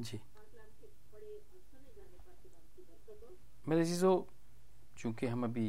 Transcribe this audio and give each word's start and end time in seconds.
जी। 0.00 0.20
मेरे 3.68 3.84
चीज़ों, 3.84 4.22
चूँकि 4.98 5.26
हम 5.26 5.44
अभी 5.44 5.68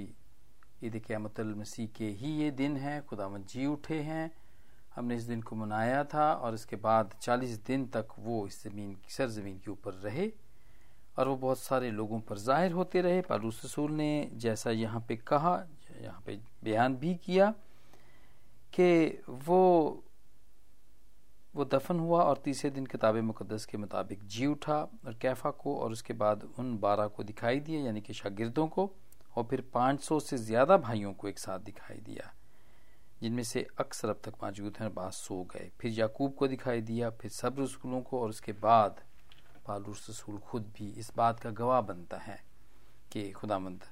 ईद 0.83 0.97
क़्यामत 1.05 1.39
मसीह 1.57 1.87
के 1.95 2.05
ही 2.11 2.31
ये 2.33 2.51
दिन 2.51 2.77
हैं 2.77 3.01
खुदावंद 3.05 3.45
जी 3.45 3.65
उठे 3.65 3.99
हैं, 4.01 4.31
हमने 4.95 5.15
इस 5.15 5.23
दिन 5.23 5.41
को 5.41 5.55
मनाया 5.55 6.03
था 6.03 6.31
और 6.35 6.53
इसके 6.53 6.75
बाद 6.77 7.13
40 7.21 7.57
दिन 7.67 7.85
तक 7.87 8.07
वो 8.19 8.45
इस 8.47 8.63
ज़मीन 8.63 8.95
सरजमीन 9.09 9.57
के 9.59 9.71
ऊपर 9.71 9.93
रहे 10.03 10.31
और 11.17 11.27
वो 11.27 11.35
बहुत 11.37 11.59
सारे 11.59 11.91
लोगों 11.91 12.19
पर 12.21 12.37
ज़ाहिर 12.39 12.71
होते 12.71 13.01
रहे। 13.01 13.21
पालूस 13.21 13.61
रसूल 13.65 13.91
ने 13.91 14.29
जैसा 14.35 14.71
यहाँ 14.71 15.05
पे 15.07 15.15
कहा, 15.17 15.55
यहाँ 16.01 16.21
पे 16.25 16.39
बयान 16.63 16.95
भी 16.97 17.13
किया 17.15 17.53
कि 18.73 19.23
वो 19.27 20.03
वो 21.53 21.65
दफन 21.65 21.99
हुआ 21.99 22.21
और 22.23 22.41
तीसरे 22.45 22.69
दिन 22.71 22.85
किताब 22.85 23.15
मुकदस 23.23 23.65
के 23.65 23.77
मुताबिक 23.77 24.23
जी 24.25 24.45
उठा 24.47 24.75
और 25.05 25.13
कैफा 25.21 25.49
को 25.53 25.75
और 25.77 25.91
उसके 25.91 26.13
बाद 26.15 26.43
उन 26.59 26.77
बारह 26.79 27.07
को 27.07 27.23
दिखाई 27.23 27.59
दिया 27.59 27.81
यानी 27.81 28.01
कि 28.01 28.13
शागिर्दों 28.13 28.67
को, 28.67 28.89
और 29.35 29.43
फिर 29.43 29.61
500 29.73 30.19
से 30.19 30.37
ज़्यादा 30.37 30.77
भाइयों 30.77 31.13
को 31.13 31.27
एक 31.27 31.39
साथ 31.39 31.59
दिखाई 31.61 31.97
दिया, 31.97 32.31
जिनमें 33.21 33.43
से 33.43 33.65
अक्सर 33.79 34.09
अब 34.09 34.19
तक 34.23 34.33
मौजूद 34.43 34.77
हैं 34.79 34.93
बाद 34.93 35.11
सो 35.11 35.43
गए। 35.53 35.69
फिर 35.79 35.91
याकूब 35.91 36.33
को 36.33 36.47
दिखाई 36.47 36.81
दिया, 36.81 37.09
फिर 37.11 37.31
सब 37.31 37.59
रसूलों 37.59 38.01
को 38.01 38.21
और 38.21 38.29
उसके 38.29 38.51
बाद 38.53 39.01
पालूस 39.67 40.09
रसूल 40.09 40.37
खुद 40.39 40.71
भी 40.75 40.89
इस 40.99 41.11
बात 41.17 41.39
का 41.39 41.49
गवाह 41.51 41.81
बनता 41.81 42.17
है 42.17 42.39
कि 43.11 43.31
खुदामंद 43.31 43.83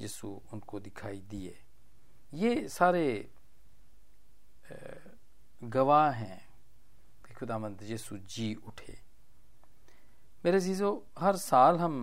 यसु 0.00 0.28
उनको 0.52 0.80
दिखाई 0.80 1.20
दिए। 1.30 1.56
ये 2.32 2.68
सारे 2.68 3.30
गवाह 5.62 6.10
हैं। 6.10 6.47
खुदामंद 7.38 7.82
यसु 7.82 8.18
जी 8.28 8.54
उठे। 8.66 8.96
मेरे 10.44 10.60
जीजो 10.60 10.90
हर 11.18 11.36
साल 11.38 11.76
हम 11.78 11.94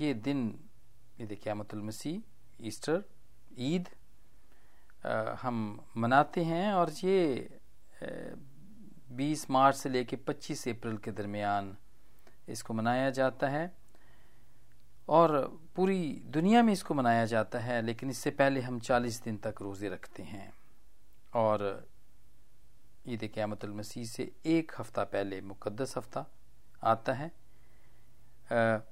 ये 0.00 0.14
दिन 0.16 0.40
ईद 1.20 1.36
मसीह, 1.76 2.20
ईस्टर, 2.60 3.02
ईद 3.58 3.88
हम 5.42 5.56
मनाते 5.96 6.44
हैं 6.44 6.72
और 6.72 6.90
ये 6.94 7.18
बीस 9.12 9.50
मार्च 9.50 9.76
से 9.76 9.88
लेकर 9.88 10.16
पच्चीस 10.26 10.66
अप्रैल 10.68 10.96
के 10.96 11.10
दरमियान 11.12 11.76
इसको 12.48 12.74
मनाया 12.74 13.10
जाता 13.10 13.48
है। 13.48 13.70
और 15.08 15.30
पूरी 15.76 16.00
दुनिया 16.26 16.62
में 16.62 16.72
इसको 16.72 16.94
मनाया 16.94 17.24
जाता 17.26 17.58
है, 17.58 17.80
लेकिन 17.82 18.10
इससे 18.10 18.30
पहले 18.30 18.60
हम 18.60 18.78
चालीस 18.80 19.22
दिन 19.22 19.36
तक 19.36 19.62
रोज़े 19.62 19.88
रखते 19.88 20.22
हैं। 20.22 20.52
और 21.34 21.88
ईद 23.08 23.28
क़्यामतुल 23.34 23.70
मसीह 23.70 24.04
से 24.06 24.30
एक 24.46 24.72
हफ़्ता 24.78 25.04
पहले 25.04 25.40
मुकद्दस 25.42 25.96
हफ़्ता 25.96 26.24
आता 26.84 27.12
है। 27.12 27.30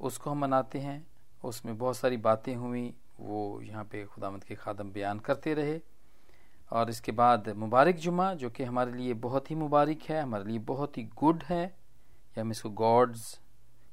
उसको 0.00 0.31
हम 0.31 0.39
मनाते 0.39 0.78
हैं। 0.78 1.06
उसमें 1.45 1.77
बहुत 1.78 1.97
सारी 1.97 2.17
बातें 2.19 2.55
हुई। 2.55 2.95
वो 3.20 3.61
यहाँ 3.62 3.84
पे 3.84 4.05
खुदामद 4.05 4.45
के 4.45 4.55
खादम 4.55 4.91
बयान 4.92 5.19
करते 5.19 5.55
रहे। 5.55 5.81
और 6.73 6.91
इसके 6.91 7.12
बाद 7.12 7.48
मुबारक 7.56 7.97
जुमा 7.97 8.33
जो 8.34 8.50
कि 8.50 8.64
हमारे 8.64 8.92
लिए 8.92 9.14
बहुत 9.17 9.50
ही 9.50 9.56
मुबारक 9.56 10.03
है, 10.08 10.20
हमारे 10.23 10.45
लिए 10.45 10.58
बहुत 10.61 10.98
ही 10.98 11.03
गुड 11.17 11.42
है। 11.42 11.64
या 11.64 12.41
हम 12.41 12.51
इसको 12.51 12.70
गॉड्स, 12.70 13.39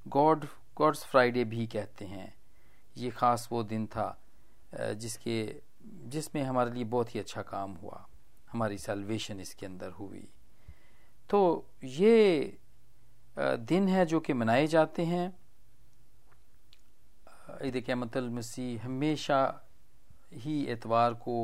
गॉड, 0.08 0.46
गॉड्स 0.78 1.04
फ्राइडे 1.06 1.44
भी 1.46 1.68
कहते 1.68 2.06
हैं। 2.06 2.34
ये 2.98 3.10
ख़ास 3.10 3.48
वो 3.52 3.64
दिन 3.64 3.86
था 3.88 4.18
जिसके, 4.74 5.62
जिसमें 6.08 6.42
हमारे 6.44 6.72
लिए 6.72 6.84
बहुत 6.86 7.14
ही 7.16 7.20
अच्छा 7.20 7.42
काम 7.44 7.74
हुआ। 7.74 8.06
हमारी 8.54 8.78
सेल्वेशन 8.78 9.40
इसके 9.40 9.66
अंदर 9.66 9.90
हुई। 9.92 10.28
तो 11.30 11.66
ये 11.84 12.58
दिन 13.38 13.88
है 13.88 14.06
जो 14.06 14.20
कि 14.20 14.34
मनाए 14.34 14.68
जाते 14.68 15.04
हैं। 15.06 15.26
ईद 17.64 17.82
क़्यामतल 17.86 18.30
मसीह 18.30 18.86
हमेशा 18.86 19.40
ही 20.36 20.64
एतवार 20.68 21.14
को 21.16 21.36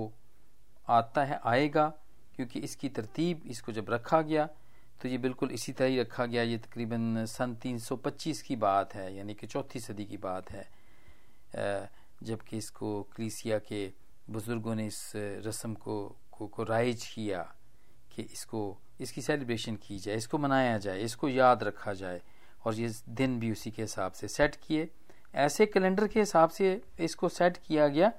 आता 0.89 1.23
है, 1.23 1.39
आएगा, 1.45 1.87
क्योंकि 2.35 2.59
इसकी 2.59 2.89
तरतीब 2.89 3.41
इसको 3.47 3.71
जब 3.71 3.89
रखा 3.89 4.21
गया 4.23 4.49
तो 5.01 5.07
ये 5.07 5.17
बिल्कुल 5.17 5.51
इसी 5.51 5.71
तरह 5.71 5.87
ही 5.87 5.99
रखा 5.99 6.25
गया। 6.25 6.43
ये 6.43 6.57
तकरीबन 6.59 7.25
सन 7.25 7.55
325 7.55 8.41
की 8.41 8.55
बात 8.57 8.93
है, 8.93 9.15
यानी 9.15 9.33
कि 9.33 9.47
चौथी 9.47 9.79
सदी 9.79 10.05
की 10.05 10.17
बात 10.19 10.51
है। 10.51 10.67
जबकि 12.21 12.57
इसको 12.57 13.01
क्लीसिया 13.15 13.59
के 13.61 13.81
बुज़ुर्गों 14.29 14.75
ने 14.75 14.85
इस 14.87 15.11
रस्म 15.15 15.73
को 15.75 15.95
को, 16.39 16.47
को 16.47 16.63
राइज 16.63 17.05
किया 17.05 17.41
कि 18.11 18.21
इसको 18.23 18.61
इसकी 19.01 19.21
सेलिब्रेशन 19.21 19.75
की 19.77 19.97
जाए 19.99 20.15
इसको 20.15 20.37
मनाया 20.37 20.77
जाए 20.77 21.01
इसको 21.01 21.29
याद 21.29 21.63
रखा 21.63 21.93
जाए 21.93 22.21
और 22.65 22.75
ये 22.75 22.89
दिन 23.09 23.39
भी 23.39 23.51
उसी 23.51 23.71
के 23.71 23.81
हिसाब 23.81 24.11
से 24.11 24.27
सेट 24.27 24.55
किए। 24.63 24.89
ऐसे 25.35 25.65
कैलेंडर 25.65 26.07
के 26.07 26.19
हिसाब 26.19 26.49
से 26.49 26.81
इसको 26.99 27.29
सेट 27.29 27.57
किया 27.57 27.87
गया 27.87 28.11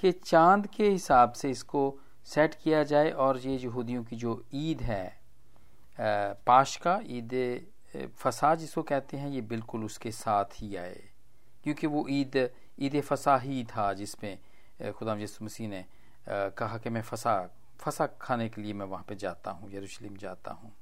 कि 0.00 0.12
चाँद 0.12 0.66
के 0.66 0.88
हिसाब 0.90 1.32
से 1.32 1.50
इसको 1.50 1.82
सेट 2.26 2.54
किया 2.54 2.82
जाए 2.84 3.10
और 3.18 3.38
ये 3.38 3.56
यहूदियों 3.56 4.04
की 4.04 4.16
जो 4.16 4.32
ईद 4.54 4.82
है 4.82 5.20
पाश 6.46 6.76
का 6.76 6.98
ईद 7.06 7.34
फसा 8.18 8.54
जिसको 8.54 8.82
कहते 8.82 9.16
हैं 9.16 9.30
ये 9.30 9.40
बिल्कुल 9.50 9.84
उसके 9.84 10.10
साथ 10.12 10.60
ही 10.60 10.74
आए। 10.76 11.00
क्योंकि 11.64 11.86
वो 11.86 12.06
ईद 12.10 12.36
ईद 12.80 13.00
फसा 13.00 13.36
ही 13.38 13.64
था 13.70 13.92
जिसमें 13.94 14.38
खुदा 14.96 15.14
मसीह 15.14 15.68
ने 15.68 15.84
कहा 16.28 16.78
कि 16.78 16.90
मैं 16.90 17.02
फसा 17.02 17.50
फसा 17.80 18.06
खाने 18.06 18.48
के 18.48 18.62
लिए 18.62 18.72
मैं 18.72 18.86
वहाँ 18.86 19.04
पे 19.08 19.14
जाता 19.14 19.50
हूँ 19.50 19.72
यरूशलेम 19.72 20.16
जाता 20.16 20.50
हूँ। 20.50 20.72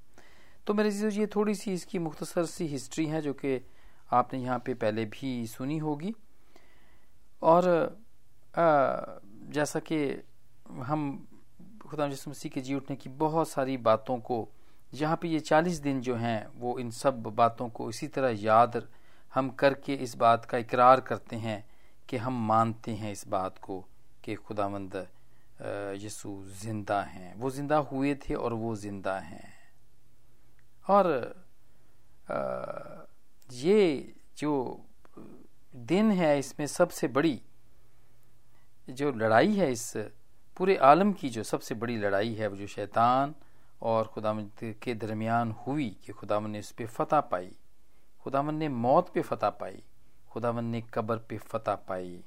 तो 0.66 0.74
मेरे 0.74 0.90
जीजो 0.90 1.08
ये 1.08 1.26
थोड़ी 1.26 1.54
सी 1.54 1.72
इसकी 1.72 1.98
मुख्तसर 1.98 2.44
सी 2.44 2.66
हिस्ट्री 2.66 3.06
है 3.06 3.22
जो 3.22 3.32
कि 3.32 3.66
आपने 4.12 4.40
यहाँ 4.40 4.58
पे 4.58 4.74
पहले 4.74 5.04
भी 5.04 5.46
सुनी 5.46 5.78
होगी। 5.78 6.14
और 7.42 7.68
आ, 8.58 9.20
जैसा 9.52 9.80
कि 9.80 10.22
हम 10.82 11.28
खुदा 11.88 12.06
मसीह 12.06 12.50
के 12.50 12.60
जी 12.60 12.74
उठने 12.74 12.96
की 12.96 13.10
बहुत 13.10 13.48
सारी 13.48 13.76
बातों 13.76 14.18
को 14.18 14.48
यहाँ 14.94 15.18
पे 15.22 15.28
ये 15.28 15.40
चालीस 15.40 15.78
दिन 15.78 16.00
जो 16.00 16.14
हैं 16.14 16.48
वो 16.56 16.78
इन 16.78 16.90
सब 16.90 17.22
बातों 17.22 17.68
को 17.68 17.90
इसी 17.90 18.08
तरह 18.08 18.28
याद 18.28 18.88
हम 19.34 19.50
करके 19.50 19.94
इस 19.94 20.16
बात 20.16 20.44
का 20.44 20.58
इकरार 20.58 21.00
करते 21.00 21.36
हैं 21.36 21.64
कि 22.08 22.16
हम 22.16 22.46
मानते 22.46 22.92
हैं 22.92 23.12
इस 23.12 23.28
बात 23.28 23.58
को 23.58 23.80
कि 24.24 24.34
खुदा 24.34 24.44
खुदावंद 24.44 25.06
यसु 25.60 26.30
ज़िंदा 26.60 27.00
हैं। 27.02 27.34
वो 27.34 27.50
ज़िंदा 27.50 27.76
हुए 27.76 28.14
थे 28.14 28.34
और 28.34 28.52
वो 28.52 28.74
ज़िंदा 28.76 29.18
हैं। 29.18 29.52
और 30.88 31.06
ये 33.48 34.14
जो 34.38 34.84
दिन 35.74 36.10
है 36.10 36.38
इसमें 36.38 36.66
सबसे 36.66 37.08
बड़ी, 37.08 37.40
जो 38.88 39.10
लड़ाई 39.12 39.54
है 39.54 39.70
इस 39.72 39.92
पूरे 40.56 40.76
आलम 40.76 41.12
की, 41.12 41.28
जो 41.28 41.42
सबसे 41.42 41.74
बड़ी 41.74 41.96
लड़ाई 41.96 42.34
है, 42.34 42.46
वो 42.46 42.56
जो 42.56 42.66
शैतान 42.66 43.34
और 43.82 44.06
खुदाम 44.06 44.40
के 44.62 44.94
दरमियान 44.94 45.50
हुई 45.66 45.88
कि 46.04 46.12
खुदावन 46.12 46.50
ने 46.50 46.58
उस 46.58 46.70
पर 46.72 46.86
फतह 46.86 47.20
पाई। 47.20 47.50
खुदावन 48.22 48.54
ने 48.54 48.68
मौत 48.68 49.10
पे 49.14 49.22
फतह 49.22 49.50
पाई। 49.50 49.82
खुदावन 50.30 50.64
ने 50.64 50.80
कब्र 50.94 51.16
पे 51.28 51.38
फतह 51.38 51.74
पाई। 51.88 52.20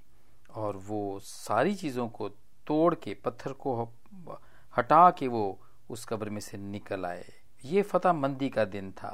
और 0.51 0.77
वो 0.77 1.19
सारी 1.23 1.75
चीज़ों 1.75 2.07
को 2.09 2.29
तोड़ 2.67 2.93
के, 2.95 3.13
पत्थर 3.15 3.53
को 3.55 3.83
हटा 4.73 5.09
के 5.11 5.27
वो 5.27 5.59
उस 5.89 6.05
कब्र 6.05 6.29
में 6.29 6.39
से 6.41 6.57
निकल 6.57 7.05
आए। 7.05 7.25
ये 7.63 7.81
फतह 7.83 8.13
मंदी 8.13 8.49
का 8.49 8.65
दिन 8.67 8.91
था। 8.93 9.13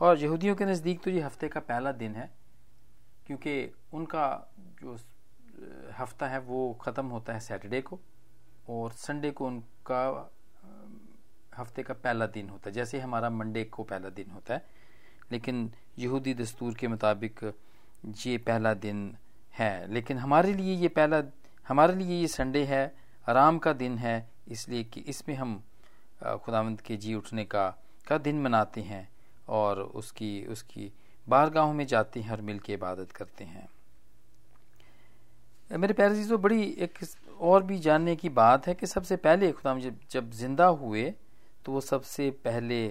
और 0.00 0.18
यहूदियों 0.18 0.54
के 0.56 0.64
नज़दीक 0.64 1.02
तो 1.02 1.10
ये 1.10 1.20
हफ़्ते 1.20 1.48
का 1.48 1.60
पहला 1.62 1.92
दिन 1.94 2.14
है, 2.14 2.30
क्योंकि 3.26 3.72
उनका 3.94 4.26
जो 4.82 4.96
हफ़्ता 5.98 6.26
है 6.28 6.38
वो 6.40 6.72
ख़त्म 6.82 7.06
होता 7.06 7.32
है 7.32 7.40
सैटरडे 7.40 7.80
को, 7.80 7.98
और 8.68 8.92
संडे 8.92 9.30
को 9.30 9.46
उनका 9.46 10.30
हफ़्ते 11.52 11.82
का 11.82 11.94
पहला 11.94 12.26
दिन 12.28 12.48
होता 12.48 12.70
है। 12.70 12.74
जैसे 12.74 13.00
हमारा 13.00 13.30
मंडे 13.30 13.64
को 13.64 13.82
पहला 13.84 14.08
दिन 14.10 14.30
होता 14.30 14.54
है, 14.54 14.64
लेकिन 15.32 15.70
यहूदी 15.98 16.34
दस्तूर 16.34 16.74
के 16.74 16.88
मुताबिक 16.88 17.52
ये 18.18 18.36
पहला 18.40 18.72
दिन 18.76 19.16
है। 19.54 19.92
लेकिन 19.92 20.18
हमारे 20.18 20.52
लिए 20.54 20.74
ये 20.74 20.88
पहला 20.90 21.20
हमारे 21.66 21.94
लिए 21.94 22.20
ये 22.20 22.28
संडे 22.28 22.64
है, 22.64 22.94
आराम 23.26 23.58
का 23.58 23.72
दिन 23.74 23.98
है, 23.98 24.28
इसलिए 24.48 24.84
कि 24.84 25.00
इसमें 25.02 25.34
हम 25.36 25.62
खुदावंद 26.20 26.80
के 26.80 26.96
जी 26.96 27.14
उठने 27.14 27.44
का 27.44 27.68
का 28.06 28.18
दिन 28.20 28.40
मनाते 28.42 28.80
हैं 28.82 29.08
और 29.50 29.80
उसकी 29.80 30.44
उसकी 30.46 30.90
बारगाहों 31.26 31.72
में 31.74 31.86
जाते 31.86 32.20
हैं 32.20 32.30
और 32.32 32.40
मिल 32.40 32.58
के 32.58 32.72
इबादत 32.74 33.12
करते 33.12 33.44
हैं। 33.44 33.68
मेरे 35.70 35.94
प्यारे 35.94 36.24
तो 36.26 36.38
बड़ी 36.38 36.62
एक 36.78 36.98
और 37.40 37.62
भी 37.62 37.78
जानने 37.78 38.14
की 38.16 38.28
बात 38.30 38.66
है 38.66 38.74
कि 38.74 38.86
सबसे 38.86 39.16
पहले 39.18 39.50
खुदा 39.52 39.78
जब 39.78 39.98
जब 40.10 40.30
ज़िंदा 40.32 40.66
हुए 40.66 41.12
तो 41.64 41.72
वो 41.72 41.80
सबसे 41.82 42.30
पहले 42.44 42.86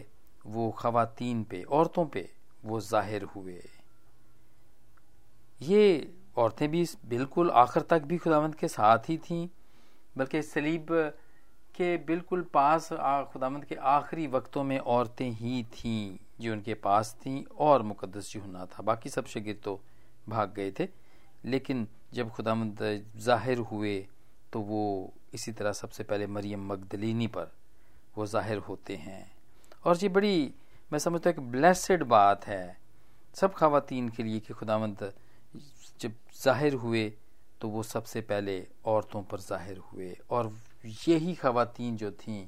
वो 0.45 0.69
खातन 0.71 1.43
पे, 1.49 1.61
औरतों 1.63 2.05
पे 2.05 2.29
वो 2.65 2.79
ज़ाहिर 2.81 3.23
हुए। 3.25 3.61
ये 5.61 6.10
औरतें 6.35 6.69
भी 6.71 6.85
बिल्कुल 7.07 7.49
आखिर 7.51 7.83
तक 7.89 8.01
भी 8.03 8.17
खुदावंद 8.17 8.55
के 8.55 8.67
साथ 8.69 9.09
ही 9.09 9.17
थीं, 9.19 9.47
बल्कि 10.15 10.41
सलीब 10.43 10.87
के 11.75 11.95
बिल्कुल 12.05 12.41
पास 12.53 12.87
खुदावंद 13.33 13.65
के 13.65 13.75
आखिरी 13.75 14.27
वक्तों 14.29 14.63
में 14.63 14.77
औरतें 14.79 15.29
ही 15.31 15.63
थीं 15.73 16.17
जो 16.41 16.51
उनके 16.51 16.73
पास 16.83 17.15
थीं 17.19 17.43
और 17.59 17.81
मुकदस 17.83 18.35
यूहन्ना 18.35 18.65
था। 18.67 18.83
बाकी 18.83 19.09
सब 19.09 19.25
शगिर 19.27 19.59
तो 19.63 19.79
भाग 20.29 20.53
गए 20.55 20.71
थे, 20.71 20.87
लेकिन 21.45 21.87
जब 22.13 22.29
खुदामंद 22.31 22.79
ज़ाहिर 23.17 23.57
हुए 23.71 23.97
तो 24.53 24.59
वो 24.61 25.13
इसी 25.33 25.51
तरह 25.51 25.71
सबसे 25.73 26.03
पहले 26.03 26.27
मरियम 26.27 26.67
मगदलिनी 26.67 27.27
पर 27.27 27.51
वो 28.15 28.25
ज़ाहिर 28.27 28.57
होते 28.59 28.95
हैं। 28.97 29.31
और 29.85 29.97
ये 29.97 30.09
बड़ी, 30.09 30.53
मैं 30.91 30.99
समझता 30.99 31.29
हूँ 31.29 31.35
कि 31.35 31.51
ब्लेसड 31.51 32.03
बात 32.05 32.45
है 32.47 32.77
सब 33.35 33.53
खातन 33.53 34.09
के 34.09 34.23
लिए 34.23 34.39
कि 34.39 34.53
खुदामंद 34.53 35.11
जब 35.99 36.13
ज़ाहिर 36.35 36.73
हुए 36.75 37.11
तो 37.61 37.69
वो 37.69 37.83
सबसे 37.83 38.21
पहले 38.23 38.55
औरतों 38.87 39.21
पर 39.23 39.39
ज़ाहिर 39.39 39.77
हुए। 39.87 40.15
और 40.29 40.51
यही 41.07 41.33
खातन 41.35 41.95
जो 41.97 42.11
थीं, 42.13 42.47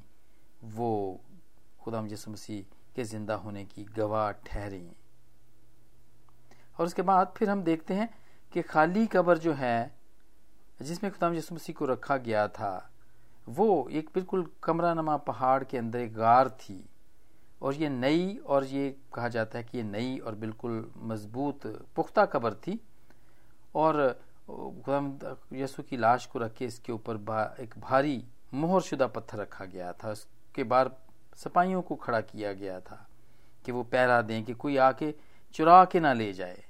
वो 0.66 1.20
खुदाम 1.80 2.06
यसु 2.08 2.30
मसीह 2.30 2.62
के 2.96 3.04
ज़िंदा 3.04 3.34
होने 3.34 3.64
की 3.64 3.84
गवाह 3.96 4.30
ठहरी। 4.46 4.86
और 6.78 6.86
उसके 6.86 7.02
बाद 7.02 7.32
फिर 7.36 7.50
हम 7.50 7.62
देखते 7.62 7.94
हैं 7.94 8.08
कि 8.52 8.62
खाली 8.62 9.06
कब्र 9.06 9.38
जो 9.38 9.52
है, 9.52 9.94
जिसमें 10.80 11.10
खुदाम 11.12 11.34
यसु 11.34 11.54
मसीह 11.54 11.74
को 11.74 11.86
रखा 11.86 12.16
गया 12.18 12.46
था, 12.48 12.90
वो 13.48 13.88
एक 13.90 14.10
बिल्कुल 14.14 14.46
कमरा 14.62 14.92
नमा 14.94 15.16
पहाड़ 15.22 15.62
के 15.64 15.78
अंदर 15.78 15.98
एक 15.98 16.14
गार 16.14 16.48
थी। 16.60 16.84
और 17.62 17.74
ये 17.74 17.88
नई, 17.88 18.36
और 18.36 18.64
ये 18.64 18.96
कहा 19.14 19.28
जाता 19.28 19.58
है 19.58 19.64
कि 19.64 19.78
ये 19.78 19.84
नई 19.84 20.18
और 20.18 20.34
बिल्कुल 20.36 20.90
मज़बूत, 21.02 21.66
पुख्ता 21.96 22.24
कब्र 22.26 22.54
थी। 22.56 22.80
और 23.74 24.20
यसु 25.52 25.82
की 25.82 25.96
लाश 25.96 26.26
को 26.26 26.38
रख 26.38 26.54
के 26.54 26.64
इसके 26.64 26.92
ऊपर 26.92 27.56
एक 27.60 27.74
भारी 27.78 28.22
मोहर 28.54 28.80
शुदा 28.82 29.06
पत्थर 29.06 29.38
रखा 29.38 29.64
गया 29.64 29.92
था। 29.94 30.10
उसके 30.10 30.64
बाद 30.64 30.94
सिपाहियों 31.36 31.82
को 31.82 31.94
खड़ा 31.96 32.20
किया 32.22 32.52
गया 32.52 32.78
था 32.80 33.06
कि 33.64 33.72
वो 33.72 33.82
पहरा 33.84 34.20
दें 34.22 34.42
कि 34.44 34.52
कोई 34.54 34.76
आके 34.78 35.14
चुरा 35.54 35.84
के 35.84 36.00
ना 36.00 36.12
ले 36.12 36.32
जाए। 36.32 36.62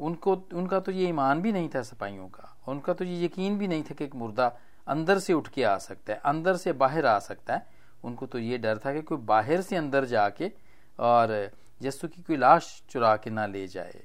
उनको, 0.00 0.34
उनका 0.54 0.80
तो 0.80 0.92
ये 0.92 1.08
ईमान 1.08 1.42
भी 1.42 1.52
नहीं 1.52 1.68
था 1.68 1.82
सिपाहियों 1.82 2.28
का 2.28 2.56
उनका 2.68 2.92
तो 2.94 3.04
ये 3.04 3.24
यकीन 3.24 3.58
भी 3.58 3.68
नहीं 3.68 3.82
था 3.82 3.94
कि 3.94 4.04
एक 4.04 4.14
मुर्दा 4.14 4.52
अंदर 4.86 5.18
से 5.18 5.32
उठ 5.32 5.48
के 5.48 5.64
आ 5.64 5.76
सकता 5.78 6.12
है, 6.12 6.20
अंदर 6.20 6.56
से 6.56 6.72
बाहर 6.74 7.06
आ 7.06 7.18
सकता 7.18 7.54
है। 7.54 7.66
उनको 8.04 8.26
तो 8.26 8.38
ये 8.38 8.58
डर 8.58 8.78
था 8.78 8.92
कि 8.94 9.02
कोई 9.02 9.18
बाहर 9.26 9.60
से 9.60 9.76
अंदर 9.76 10.04
जाके 10.04 10.50
और 10.98 11.50
यस्सु 11.80 12.08
की 12.08 12.22
कोई 12.22 12.36
लाश 12.36 12.82
चुरा 12.90 13.16
के 13.16 13.30
ना 13.30 13.46
ले 13.46 13.66
जाए। 13.68 14.02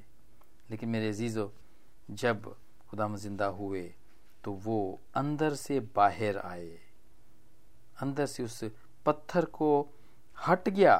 लेकिन 0.69 0.89
मेरे 0.89 1.09
अजीज़ो 1.09 1.51
जब 2.09 2.53
खुदा 2.89 3.07
ज़िंदा 3.17 3.45
हुए 3.45 3.83
तो 4.43 4.51
वो 4.63 5.01
अंदर 5.15 5.53
से 5.55 5.79
बाहर 5.95 6.37
आए। 6.37 6.77
अंदर 8.01 8.25
से 8.25 8.43
उस 8.43 8.63
पत्थर 9.05 9.45
को 9.47 9.69
हट 10.37 10.69
गया। 10.69 10.95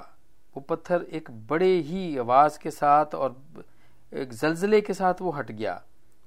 वो 0.56 0.62
पत्थर 0.62 1.04
एक 1.12 1.31
बड़े 1.48 1.74
ही 1.80 2.18
आवाज़ 2.18 2.57
के 2.60 2.72
साथ 2.72 3.16
और 3.16 3.36
एक 4.12 4.34
जलजले 4.34 4.81
के 4.81 4.94
साथ 4.94 5.22
वो 5.22 5.31
हट 5.31 5.52
गया 5.52 5.81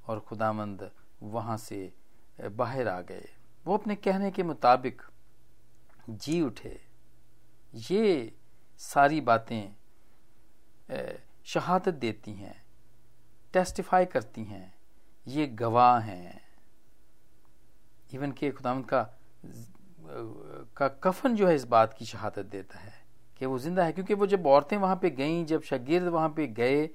और 0.07 0.21
खुदामंद 0.21 0.91
वहाँ 1.23 1.57
से 1.57 1.93
बाहर 2.39 2.89
आ 2.89 3.01
गए। 3.01 3.29
वो 3.65 3.77
अपने 3.77 3.95
कहने 3.97 4.31
के 4.31 4.43
मुताबिक 4.43 5.03
जी 6.11 6.41
उठे। 6.43 6.79
ये 7.91 8.33
सारी 8.81 9.21
बातें 9.21 9.75
शहादत 11.47 11.95
देती 11.95 12.33
हैं। 12.33 12.57
टेस्टिफाई 13.55 14.05
करती 14.07 14.45
हैं, 14.45 14.73
ये 15.27 15.47
गवाह 15.47 15.99
हैं। 16.01 16.41
इवन 18.11 18.33
के 18.33 18.51
खुदाम 18.51 18.83
का 18.83 19.03
का 20.77 20.89
कफन 21.05 21.35
जो 21.37 21.47
है 21.47 21.55
इस 21.55 21.65
बात 21.67 21.95
की 21.95 22.05
शहादत 22.05 22.47
देता 22.47 22.79
है 22.79 22.93
कि 23.41 23.47
वो 23.47 23.59
ज़िंदा 23.59 23.85
है, 23.85 23.93
क्योंकि 23.93 24.15
वो 24.15 24.27
जब 24.27 24.47
औरतें 24.47 24.77
वहाँ 24.77 24.97
पे 25.03 25.11
गईं, 25.11 25.45
जब 25.47 25.63
शगिर्द 25.63 26.07
वहाँ 26.09 26.29
पे 26.29 26.47
गए, 26.49 26.87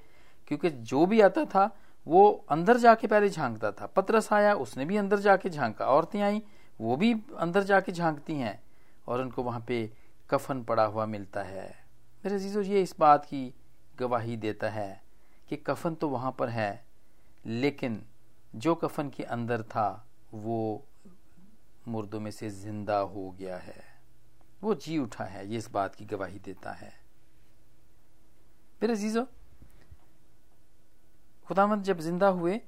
क्योंकि 0.48 0.70
जो 0.70 1.06
भी 1.06 1.22
आता 1.22 1.44
था, 1.46 1.70
वो 2.08 2.46
अंदर 2.50 2.78
जाके 2.78 3.08
पहले 3.08 3.30
झांकता 3.30 3.72
था। 3.72 3.86
पत्रस 3.88 4.32
आया, 4.34 4.54
उसने 4.56 4.86
भी 4.86 4.98
अंदर 4.98 5.20
जाके 5.20 5.50
झांका। 5.50 5.86
औरतें 5.88 6.22
आई, 6.22 6.42
वो 6.80 6.96
भी 6.98 7.14
अंदर 7.38 7.64
जाके 7.64 7.92
झांकती 7.92 8.36
हैं 8.36 8.60
और 9.08 9.22
उनको 9.22 9.44
वहाँ 9.44 9.64
पे 9.68 9.90
कफन 10.30 10.64
पड़ा 10.64 10.86
हुआ 10.86 11.06
मिलता 11.06 11.44
है। 11.44 11.68
मेरे 12.24 12.40
जीजो 12.40 12.62
ये 12.62 12.82
इस 12.82 12.96
बात 13.00 13.26
की 13.26 13.54
गवाही 13.98 14.38
देता 14.38 14.70
है 14.70 15.03
कि 15.50 15.56
कफन 15.58 15.96
तो 15.96 16.10
वहाँ 16.10 16.32
पर 16.40 16.50
है, 16.50 16.86
लेकिन 17.46 18.02
जो 18.56 18.76
कफन 18.76 19.10
के 19.10 19.24
अंदर 19.26 19.62
था, 19.64 20.06
वो 20.34 20.88
मुर्दों 21.88 22.20
में 22.20 22.32
से 22.32 22.50
ज़िंदा 22.52 22.98
हो 22.98 23.30
गया 23.40 23.58
है। 23.58 23.82
वो 24.62 24.74
जी 24.76 24.98
उठा 24.98 25.24
है, 25.26 25.48
ये 25.48 25.58
इस 25.58 25.70
बात 25.72 25.96
की 25.96 26.06
गवाही 26.06 26.40
देता 26.40 26.72
है। 26.74 26.92
मेरे 28.82 28.96
जीजो 28.96 29.26
खुदामंद 31.48 31.84
जब 31.84 32.00
ज़िंदा 32.00 32.28
हुए 32.30 32.60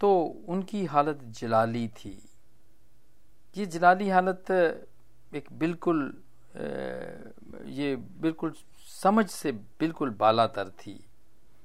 तो 0.00 0.10
उनकी 0.48 0.84
हालत 0.86 1.22
जलाली 1.32 1.86
थी। 1.96 2.16
ये 3.56 3.66
जलाली 3.66 4.08
हालत 4.08 4.50
एक 4.50 5.48
बिल्कुल 5.52 6.02
ये 7.70 7.94
बिल्कुल 7.96 8.54
समझ 8.86 9.26
से 9.30 9.52
बिल्कुल 9.80 10.10
बालातर 10.16 10.68
थी। 10.78 10.98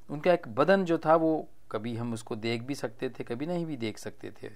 उनका 0.10 0.34
एक 0.34 0.48
बदन 0.50 0.86
जो 0.86 0.98
था, 0.98 1.16
वो 1.16 1.48
कभी 1.72 1.96
हम 1.96 2.14
उसको 2.14 2.36
देख 2.38 2.62
भी 2.64 2.76
सकते 2.76 3.10
थे, 3.10 3.24
कभी 3.24 3.46
नहीं 3.46 3.66
भी 3.66 3.78
देख 3.78 3.98
सकते 3.98 4.32
थे 4.34 4.50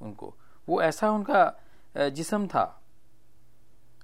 उनको। 0.00 0.34
वो 0.68 0.80
ऐसा 0.82 1.10
उनका 1.10 2.10
जिसम 2.10 2.46
था। 2.46 2.82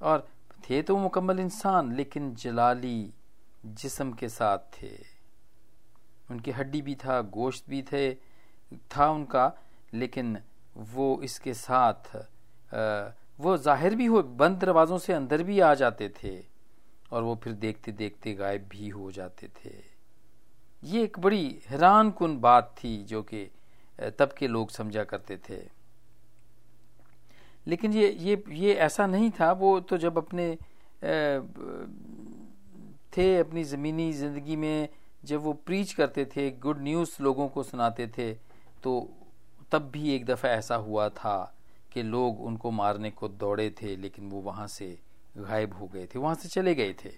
और 0.02 0.26
थे 0.64 0.80
तो 0.82 0.96
मुकम्मल 0.98 1.40
इंसान, 1.40 1.94
लेकिन 1.94 2.34
जलाली 2.34 3.12
जिसम 3.64 4.12
के 4.12 4.28
साथ 4.28 4.58
थे। 4.74 4.90
उनकी 6.30 6.50
हड्डी 6.50 6.82
भी 6.82 6.94
था, 6.94 7.20
गोश्त 7.22 7.68
भी 7.70 7.82
थे, 7.82 8.14
था 8.90 9.10
उनका, 9.10 9.52
लेकिन 9.92 10.38
वो 10.76 11.20
इसके 11.24 11.54
साथ 11.54 12.16
वो 13.38 13.56
ज़ाहिर 13.58 13.94
भी 13.94 14.06
हो, 14.06 14.22
बंद 14.22 14.58
दरवाजों 14.58 14.98
से 14.98 15.12
अंदर 15.12 15.42
भी 15.42 15.58
आ 15.60 15.74
जाते 15.74 16.08
थे, 16.14 16.38
और 17.12 17.22
वो 17.22 17.34
फिर 17.36 17.52
देखते 17.54 17.92
देखते 17.92 18.32
गायब 18.34 18.66
भी 18.70 18.88
हो 18.88 19.10
जाते 19.12 19.48
थे। 19.56 19.74
ये 20.86 21.02
एक 21.02 21.18
बड़ी 21.18 21.44
हैरान 21.68 22.10
कन 22.18 22.36
बात 22.40 22.74
थी 22.78 22.96
जो 23.04 23.22
कि 23.24 23.48
तब 24.18 24.32
के 24.38 24.46
लोग 24.48 24.70
समझा 24.70 25.04
करते 25.04 25.36
थे। 25.48 25.60
लेकिन 27.66 27.92
ये 27.92 28.08
ये 28.10 28.42
ये 28.54 28.74
ऐसा 28.76 29.06
नहीं 29.06 29.30
था। 29.40 29.50
वो 29.52 29.78
तो 29.80 29.96
जब 29.98 30.18
अपने 30.18 30.54
थे 33.12 33.36
अपनी 33.38 33.64
ज़मीनी 33.64 34.12
ज़िंदगी 34.12 34.56
में, 34.56 34.88
जब 35.22 35.40
वो 35.42 35.52
प्रीच 35.66 35.92
करते 35.92 36.24
थे, 36.26 36.50
गुड 36.52 36.82
न्यूज़ 36.82 37.22
लोगों 37.22 37.48
को 37.48 37.62
सुनाते 37.62 38.06
थे 38.08 38.32
तो 38.82 38.92
तब 39.72 39.90
भी 39.92 40.14
एक 40.14 40.24
दफ़ा 40.26 40.48
ऐसा 40.48 40.74
हुआ 40.76 41.08
था 41.10 41.36
कि 41.92 42.02
लोग 42.02 42.40
उनको 42.42 42.70
मारने 42.72 43.10
को 43.10 43.28
दौड़े 43.30 43.70
थे, 43.80 43.96
लेकिन 43.96 44.28
वो 44.30 44.40
वहाँ 44.40 44.66
से 44.68 44.86
गायब 45.38 45.74
हो 45.74 45.86
गए 45.86 46.06
थे, 46.06 46.18
वहाँ 46.18 46.34
से 46.34 46.48
चले 46.48 46.74
गए 46.74 46.94
थे। 47.04 47.12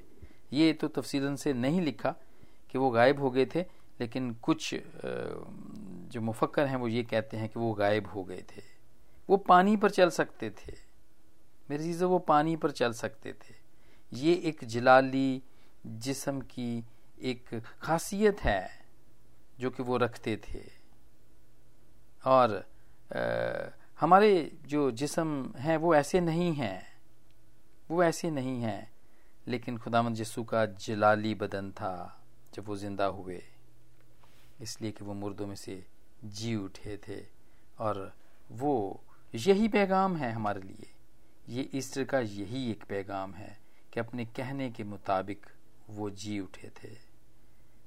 ये 0.52 0.72
तो 0.72 0.88
तफसीलन 0.90 1.36
से 1.36 1.52
नहीं 1.54 1.80
लिखा 1.80 2.14
कि 2.70 2.78
वो 2.78 2.90
गायब 2.90 3.20
हो 3.20 3.30
गए 3.30 3.46
थे 3.46 3.60
लेकिन 4.00 4.34
कुछ 4.34 4.74
जो 6.12 6.20
मुफक्र 6.20 6.66
हैं 6.66 6.76
वो 6.76 6.88
ये 6.88 7.02
कहते 7.04 7.36
हैं 7.36 7.48
कि 7.48 7.58
वो 7.58 7.72
गायब 7.72 8.06
हो 8.06 8.24
गए 8.24 8.44
थे। 8.56 8.62
वो 9.30 9.36
पानी 9.36 9.76
पर 9.76 9.90
चल 9.90 10.10
सकते 10.10 10.50
थे। 10.50 10.74
मेरे 11.70 11.84
चीज़ों 11.84 12.10
वो 12.10 12.18
पानी 12.18 12.56
पर 12.56 12.70
चल 12.70 12.92
सकते 12.92 13.32
थे। 13.32 13.54
ये 14.12 14.34
एक 14.34 14.64
जलाली 14.64 15.42
जिसम 15.86 16.40
की 16.40 16.84
एक 17.22 17.62
खासियत 17.80 18.40
है 18.40 18.70
जो 19.60 19.70
कि 19.70 19.82
वो 19.82 19.96
रखते 19.96 20.36
थे। 20.36 20.64
और 22.24 22.68
आ, 23.12 23.78
हमारे 24.00 24.58
जो 24.66 24.90
जिसम 24.90 25.52
हैं 25.58 25.76
वो 25.76 25.94
ऐसे 25.94 26.20
नहीं 26.20 26.54
हैं। 26.54 26.86
वो 27.90 28.02
ऐसे 28.04 28.30
नहीं 28.30 28.62
हैं। 28.62 28.90
लेकिन 29.46 29.78
खुदामद 29.78 30.20
यसू 30.20 30.44
का 30.44 30.66
जलाली 30.66 31.34
बदन 31.34 31.70
था। 31.70 32.14
जब 32.54 32.66
वो 32.66 32.76
ज़िंदा 32.76 33.06
हुए 33.06 33.42
इसलिए 34.62 34.90
कि 34.90 35.04
वो 35.04 35.14
मुर्दों 35.14 35.46
में 35.46 35.54
से 35.54 35.84
जी 36.24 36.54
उठे 36.56 36.96
थे। 37.08 37.20
और 37.78 38.12
वो 38.50 39.02
यही 39.34 39.68
पैगाम 39.68 40.16
है 40.16 40.32
हमारे 40.32 40.60
लिए। 40.60 40.90
ये 41.48 41.68
ईस्टर 41.74 42.04
का 42.04 42.20
यही 42.20 42.70
एक 42.70 42.84
पैगाम 42.84 43.34
है 43.34 43.58
कि 43.92 44.00
अपने 44.00 44.24
कहने 44.26 44.70
के 44.70 44.84
मुताबिक 44.84 45.46
वो 45.90 46.10
जी 46.10 46.38
उठे 46.40 46.70
थे। 46.82 46.96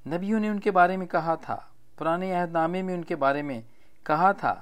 नबियों 0.05 0.39
ने 0.39 0.49
उनके 0.49 0.71
बारे 0.71 0.97
में 0.97 1.07
कहा 1.07 1.35
था 1.35 1.55
पुराने 1.97 2.31
अहदनामे 2.31 2.81
में 2.83 2.93
उनके 2.93 3.15
बारे 3.15 3.41
में 3.43 3.63
कहा 4.05 4.31
था 4.33 4.53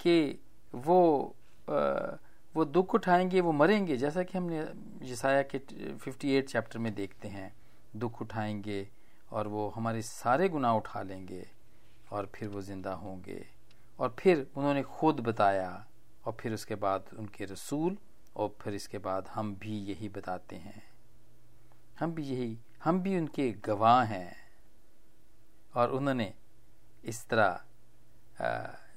कि 0.00 0.40
वो 0.74 1.36
आ, 1.70 2.16
वो 2.54 2.64
दुख 2.64 2.94
उठाएँगे 2.94 3.40
वो 3.40 3.52
मरेंगे। 3.52 3.96
जैसा 3.96 4.22
कि 4.22 4.38
हमने 4.38 4.64
जसाया 5.08 5.42
के 5.42 5.58
58 5.98 6.42
चैप्टर 6.42 6.78
में 6.78 6.94
देखते 6.94 7.28
हैं 7.28 7.52
दुख 7.96 8.20
उठाएँगे 8.22 8.88
और 9.32 9.48
वो 9.48 9.68
हमारे 9.76 10.02
सारे 10.02 10.48
गुनाह 10.48 10.72
उठा 10.72 11.02
लेंगे 11.02 11.46
और 12.12 12.30
फिर 12.34 12.48
वो 12.48 12.60
ज़िंदा 12.62 12.92
होंगे। 12.94 13.44
और 13.98 14.14
फिर 14.18 14.46
उन्होंने 14.56 14.82
खुद 14.82 15.20
बताया 15.20 15.86
और 16.24 16.36
फिर 16.40 16.54
उसके 16.54 16.74
बाद 16.76 17.10
उनके 17.18 17.44
रसूल 17.44 17.96
और 18.36 18.56
फिर 18.62 18.74
इसके 18.74 18.98
बाद 18.98 19.28
हम 19.28 19.54
भी 19.56 19.78
यही 19.80 20.08
बताते 20.08 20.56
हैं। 20.56 20.82
हम 22.00 22.12
भी 22.12 22.22
यही, 22.24 22.58
हम 22.84 23.00
भी 23.02 23.16
उनके 23.18 23.50
गवाह 23.64 24.02
हैं। 24.04 24.36
और 25.74 25.90
उन्होंने 25.90 26.32
इस 27.04 27.26
तरह 27.28 27.60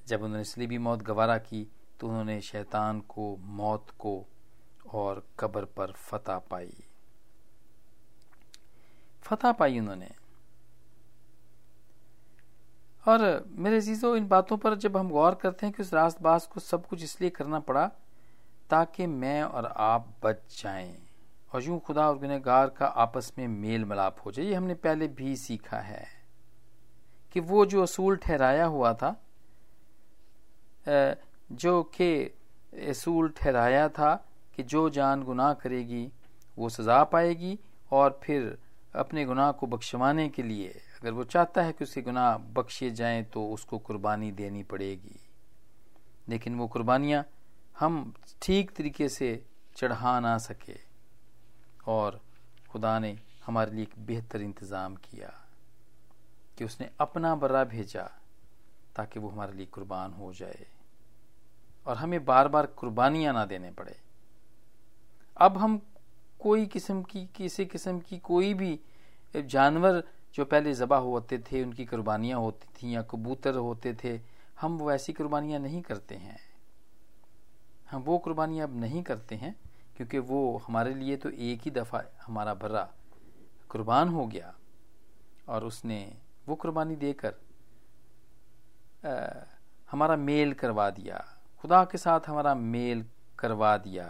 जब 0.08 0.24
उन्होंने 0.24 0.42
इसलिए 0.42 0.68
भी 0.68 0.78
मौत 0.80 1.02
गवारा 1.04 1.38
की 1.40 1.68
तो 2.00 2.08
उन्होंने 2.08 2.40
शैतान 2.42 3.00
को, 3.02 3.36
मौत 3.38 3.90
को 4.00 4.26
और 4.94 5.24
कब्र 5.40 5.66
पर 5.78 5.92
फतह 5.92 6.38
पाई। 6.52 6.74
फतह 9.24 9.52
पाई 9.52 9.80
उन्होंने। 9.80 10.10
और 13.06 13.22
मेरे 13.58 13.82
चीज़ों 13.82 14.16
इन 14.18 14.28
बातों 14.28 14.58
पर 14.58 14.76
जब 14.76 14.98
हम 14.98 15.10
गौर 15.10 15.36
करते 15.36 15.66
हैं 15.66 15.74
कि 15.76 15.84
उस 15.84 15.94
रास्तबाज 15.94 16.46
को 16.46 16.60
सब 16.60 16.86
कुछ 16.88 17.04
इसलिए 17.04 17.30
करना 17.30 17.60
पड़ा 17.60 17.86
ताकि 18.70 19.06
मैं 19.08 19.42
और 19.44 19.66
आप 19.66 20.08
बच 20.24 20.62
जाएँ 20.62 20.96
और 21.54 21.64
यूँ 21.64 21.80
खुदा 21.80 22.08
और 22.10 22.18
गुनहगार 22.20 22.70
का 22.70 22.86
आपस 22.86 23.32
में 23.38 23.48
मेल 23.48 23.86
मिलाप 23.86 24.16
हो 24.26 24.32
जाए। 24.32 24.46
ये 24.46 24.54
हमने 24.54 24.74
पहले 24.76 25.08
भी 25.10 25.36
सीखा 25.36 25.78
है 25.80 26.06
कि 27.34 27.40
वो 27.42 27.66
जो 27.66 27.82
असूल 27.84 28.16
ठहराया 28.16 28.66
हुआ 28.66 28.94
था 28.94 29.16
जो 30.88 31.82
कि 31.96 32.12
असूल 32.90 33.30
ठहराया 33.38 33.88
था 33.90 34.14
कि 34.56 34.64
जो 34.64 34.90
जान 34.90 35.24
गुनाह 35.24 35.54
करेगी, 35.54 36.12
वो 36.58 36.70
सज़ा 36.70 37.04
पाएगी 37.04 37.58
और 37.92 38.20
फिर 38.24 38.58
अपने 38.96 39.26
गुनाह 39.26 39.52
को 39.52 39.68
बख्शवाने 39.68 40.28
के 40.30 40.44
लिए 40.44 40.82
अगर 41.06 41.14
वो 41.14 41.24
चाहता 41.24 41.62
है 41.62 41.72
कि 41.72 41.84
उसके 41.84 42.02
गुनाह 42.02 42.38
बख्शे 42.54 42.90
जाएँ 42.92 43.24
तो 43.24 43.46
उसको 43.54 43.78
कुर्बानी 43.80 44.32
देनी 44.32 44.62
पड़ेगी। 44.64 45.20
लेकिन 46.28 46.56
वो 46.56 46.68
कुर्बानियाँ 46.68 47.24
हम 47.80 48.14
ठीक 48.42 48.72
तरीके 48.72 49.10
से 49.10 49.28
चढ़ा 49.78 50.20
ना 50.20 50.38
सके। 50.38 50.78
और 51.88 52.20
खुदा 52.70 52.98
ने 53.00 53.16
हमारे 53.46 53.72
लिए 53.72 53.84
एक 53.84 53.94
बेहतर 54.06 54.42
इंतज़ाम 54.42 54.96
किया 54.96 55.32
कि 56.58 56.66
उसने 56.66 56.90
अपना 57.00 57.36
बर्रा 57.36 57.64
भेजा 57.66 58.10
ताकि 58.96 59.20
वो 59.20 59.30
हमारे 59.30 59.54
लिए 59.54 59.66
कुर्बान 59.68 60.14
हो 60.14 60.34
जाए। 60.34 60.66
और 61.86 61.98
हमें 61.98 62.24
बार 62.26 62.48
बार 62.48 62.66
कुर्बानियाँ 62.74 63.34
ना 63.34 63.46
देने 63.46 63.72
पड़े। 63.72 63.96
अब 65.38 65.58
हम 65.58 65.80
कोई 66.40 66.66
किस्म 66.66 67.02
की, 67.04 67.26
किसी 67.36 67.66
किस्म 67.68 68.00
की 68.00 68.18
कोई 68.20 68.54
भी 68.54 68.80
जानवर 69.36 70.04
जो 70.36 70.46
पहले 70.46 70.74
ज़बा 70.74 70.98
होते 70.98 71.38
थे, 71.40 71.64
उनकी 71.64 71.86
कुर्बानियाँ 71.86 72.40
होती 72.40 72.68
थी 72.78 72.96
या 72.96 73.02
कबूतर 73.02 73.56
होते 73.56 73.94
थे, 74.04 74.20
हम 74.62 74.78
वो 74.78 74.92
ऐसी 74.92 75.14
कुर्बानियाँ 75.14 75.60
नहीं 75.60 75.82
करते 75.82 76.16
हैं। 76.16 76.40
हम 77.92 78.02
वो 78.02 78.18
कुर्बानियाँ 78.18 78.68
अब 78.68 78.80
नहीं 78.80 79.04
करते 79.04 79.36
हैं, 79.36 79.56
क्योंकि 79.98 80.20
वो 80.20 80.64
हमारे 80.68 80.94
लिए 80.94 81.18
तो 81.18 81.30
एक 81.30 81.62
ही 81.62 81.72
दफ़ा 81.72 82.04
हमारा 82.26 82.54
बर्रा 82.54 82.88
कुर्बान 83.70 84.10
हो 84.10 84.26
गया। 84.28 84.54
और 85.50 85.66
उसने 85.66 86.18
वो 86.48 86.56
कुर्बानी 86.56 86.96
देकर 86.96 87.34
हमारा 89.90 90.16
मेल 90.16 90.54
करवा 90.54 90.90
दिया। 90.90 91.24
खुदा 91.62 91.84
के 91.86 91.98
साथ 91.98 92.28
हमारा 92.28 92.56
मेल 92.56 93.06
करवा 93.40 93.76
दिया। 93.78 94.06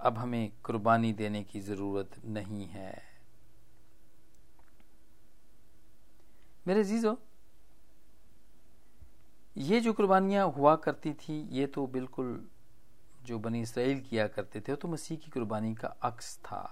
अब 0.00 0.18
हमें 0.18 0.50
कुर्बानी 0.64 1.12
देने 1.12 1.42
की 1.44 1.60
ज़रूरत 1.60 2.10
नहीं 2.24 2.66
है। 2.66 3.09
मेरे 6.66 6.84
जीजो, 6.84 7.16
ये 9.56 9.80
जो 9.80 9.92
कुर्बानियाँ 9.92 10.46
हुआ 10.48 10.74
करती 10.76 11.12
थी, 11.12 11.40
ये 11.50 11.66
तो 11.66 11.86
बिल्कुल 11.86 12.48
जो 13.22 13.38
बनी 13.38 13.60
इसराइल 13.62 14.00
किया 14.00 14.26
करते 14.28 14.60
थे 14.60 14.74
तो 14.74 14.88
मसीह 14.88 15.18
की 15.18 15.30
कुर्बानी 15.30 15.74
का 15.74 15.88
अक्स 16.02 16.36
था। 16.38 16.68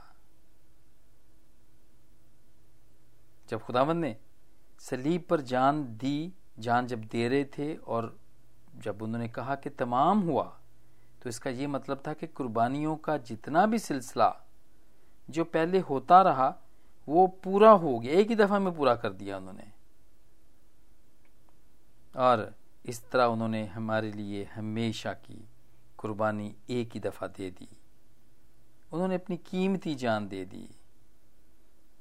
जब 3.48 3.60
खुदावन 3.60 3.96
ने 3.96 4.16
सलीब 4.80 5.24
पर 5.30 5.40
जान 5.42 5.82
दी, 5.96 6.32
जान 6.58 6.86
जब 6.86 7.04
दे 7.04 7.28
रहे 7.28 7.44
थे 7.48 7.74
और 7.76 8.16
जब 8.76 9.02
उन्होंने 9.02 9.28
कहा 9.28 9.54
कि 9.54 9.70
तमाम 9.70 10.20
हुआ 10.20 10.44
तो 11.22 11.28
इसका 11.28 11.50
यह 11.50 11.68
मतलब 11.68 12.02
था 12.06 12.12
कि 12.12 12.26
कुर्बानियों 12.28 12.96
का 12.96 13.16
जितना 13.18 13.64
भी 13.66 13.78
सिलसिला 13.78 14.34
जो 15.28 15.44
पहले 15.44 15.78
होता 15.80 16.20
रहा, 16.22 16.54
वो 17.08 17.26
पूरा 17.44 17.70
हो 17.70 17.98
गया। 17.98 18.12
एक 18.12 18.28
ही 18.28 18.34
दफ़ा 18.36 18.58
में 18.58 18.74
पूरा 18.74 18.94
कर 18.96 19.12
दिया 19.12 19.36
उन्होंने। 19.38 19.72
और 22.14 22.52
इस 22.84 23.02
तरह 23.10 23.24
उन्होंने 23.26 23.64
हमारे 23.66 24.10
लिए 24.12 24.44
हमेशा 24.54 25.12
की 25.14 25.44
कुर्बानी 25.98 26.54
एक 26.70 26.92
ही 26.94 27.00
दफ़ा 27.00 27.26
दे 27.28 27.50
दी। 27.50 27.68
उन्होंने 28.92 29.14
अपनी 29.14 29.36
कीमती 29.46 29.94
जान 29.94 30.28
दे 30.28 30.44
दी 30.44 30.68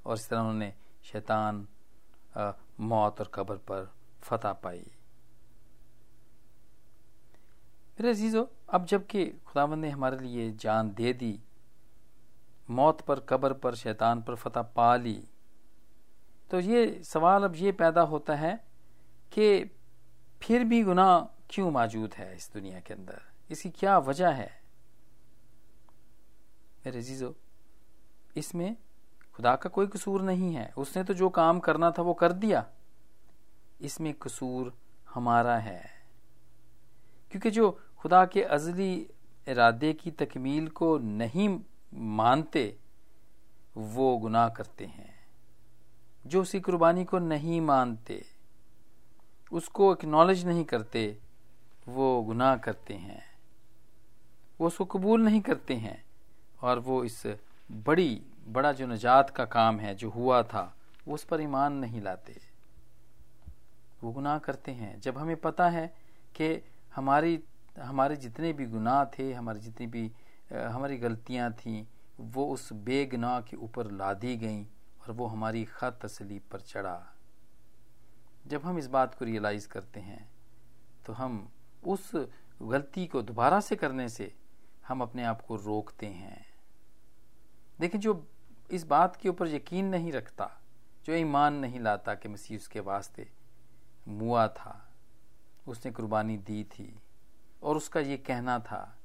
और 0.05 0.15
इस 0.15 0.29
तरह 0.29 0.39
उन्होंने 0.39 0.73
शैतान 1.05 1.67
मौत 2.81 3.19
और 3.21 3.31
कब्र 3.33 3.55
पर 3.67 3.89
फतह 4.23 4.53
पाई। 4.53 4.85
मेरे 7.99 8.09
अजीजो, 8.09 8.49
अब 8.69 8.85
जबकि 8.85 9.25
खुदावंद 9.45 9.81
ने 9.81 9.89
हमारे 9.89 10.17
लिए 10.19 10.51
जान 10.53 10.89
दे 10.93 11.13
दी, 11.13 11.39
मौत 12.69 13.01
पर, 13.01 13.19
कब्र 13.19 13.53
पर, 13.53 13.75
शैतान 13.75 14.21
पर 14.21 14.35
फतह 14.35 14.61
पा 14.75 14.95
ली 14.97 15.19
तो 16.51 16.59
ये 16.59 17.01
सवाल 17.03 17.43
अब 17.43 17.55
ये 17.55 17.71
पैदा 17.73 18.01
होता 18.03 18.35
है 18.35 18.53
कि 19.31 19.76
फिर 20.43 20.63
भी 20.63 20.83
गुनाह 20.83 21.43
क्यों 21.49 21.71
मौजूद 21.71 22.13
है 22.13 22.35
इस 22.35 22.51
दुनिया 22.53 22.79
के 22.79 22.93
अंदर? 22.93 23.21
इसकी 23.49 23.69
क्या 23.69 23.97
वजह 23.97 24.29
है? 24.29 24.61
मेरे 26.85 27.01
जीजो 27.01 27.35
इसमें 28.35 28.77
खुदा 29.33 29.55
का 29.55 29.69
कोई 29.69 29.87
कसूर 29.87 30.21
नहीं 30.21 30.55
है। 30.55 30.73
उसने 30.77 31.03
तो 31.03 31.13
जो 31.13 31.29
काम 31.29 31.59
करना 31.59 31.91
था 31.91 32.01
वो 32.01 32.13
कर 32.13 32.31
दिया। 32.31 32.69
इसमें 33.81 34.13
कसूर 34.13 34.77
हमारा 35.09 35.57
है। 35.57 36.07
क्योंकि 37.31 37.51
जो 37.51 37.81
खुदा 37.97 38.25
के 38.25 38.43
अजली 38.43 39.09
इरादे 39.47 39.93
की 39.93 40.11
तकमील 40.11 40.67
को 40.67 40.97
नहीं 40.97 41.61
मानते, 41.93 42.79
वो 43.77 44.17
गुनाह 44.17 44.49
करते 44.49 44.85
हैं। 44.85 45.27
जो 46.25 46.41
उसी 46.41 46.59
कुर्बानी 46.59 47.05
को 47.05 47.19
नहीं 47.19 47.61
मानते 47.61 48.25
उसको 49.51 49.93
एक्नॉलेज 49.93 50.45
नहीं 50.45 50.65
करते, 50.65 51.19
वो 51.87 52.21
गुनाह 52.21 52.55
करते 52.55 52.93
हैं। 52.93 53.23
वो 54.61 54.67
उसको 54.67 54.85
कबूल 54.85 55.21
नहीं 55.21 55.41
करते 55.41 55.73
हैं। 55.73 56.05
और 56.61 56.79
वो 56.79 57.03
इस 57.03 57.27
बड़ी, 57.71 58.23
बड़ा 58.47 58.71
जो 58.71 58.87
नजात 58.87 59.29
का 59.29 59.45
काम 59.45 59.79
है, 59.79 59.95
जो 59.95 60.09
हुआ 60.09 60.43
था, 60.43 60.75
वो 61.07 61.13
उस 61.15 61.23
पर 61.23 61.41
ईमान 61.41 61.73
नहीं 61.73 62.01
लाते। 62.01 62.37
वो 64.03 64.11
गुनाह 64.11 64.37
करते 64.37 64.71
हैं। 64.71 65.01
जब 65.01 65.17
हमें 65.17 65.35
पता 65.35 65.69
है 65.69 65.87
कि 66.35 66.65
हमारी, 66.95 67.43
हमारे 67.79 68.15
जितने 68.15 68.53
भी 68.53 68.65
गुनाह 68.65 69.05
थे, 69.05 69.33
हमारी 69.33 69.59
जितनी 69.59 69.87
भी 69.87 70.11
हमारी 70.53 70.97
गलतियाँ 70.97 71.53
थीं, 71.53 71.85
वो 72.19 72.47
उस 72.47 72.73
बेगनाह 72.73 73.41
के 73.41 73.57
ऊपर 73.57 73.91
लादी 73.91 74.37
गईं 74.37 74.65
और 74.65 75.11
वो 75.11 75.25
हमारी 75.25 75.65
ख़त 75.65 75.99
तसलीब 76.01 76.41
पर 76.51 76.59
चढ़ा। 76.59 77.13
जब 78.47 78.65
हम 78.65 78.77
इस 78.79 78.87
बात 78.87 79.15
को 79.15 79.25
रियलाइज़ 79.25 79.67
करते 79.67 79.99
हैं 79.99 80.29
तो 81.05 81.13
हम 81.13 81.49
उस 81.83 82.11
गलती 82.61 83.05
को 83.07 83.21
दोबारा 83.21 83.59
से 83.59 83.75
करने 83.75 84.09
से 84.09 84.33
हम 84.87 85.01
अपने 85.01 85.23
आप 85.23 85.41
को 85.41 85.55
रोकते 85.55 86.05
हैं। 86.05 86.45
लेकिन 87.79 88.01
जो 88.01 88.27
इस 88.71 88.83
बात 88.83 89.15
के 89.15 89.29
ऊपर 89.29 89.47
यकीन 89.47 89.85
नहीं 89.85 90.11
रखता, 90.11 90.61
जो 91.05 91.13
ईमान 91.13 91.53
नहीं 91.53 91.79
लाता 91.79 92.15
कि 92.15 92.29
मसीह 92.29 92.57
उसके 92.57 92.79
वास्ते 92.79 93.29
मुआ 94.07 94.47
था, 94.47 94.89
उसने 95.67 95.91
कुर्बानी 95.91 96.37
दी 96.37 96.63
थी, 96.63 96.99
और 97.63 97.77
उसका 97.77 97.99
ये 97.99 98.17
कहना 98.17 98.59
था 98.59 98.97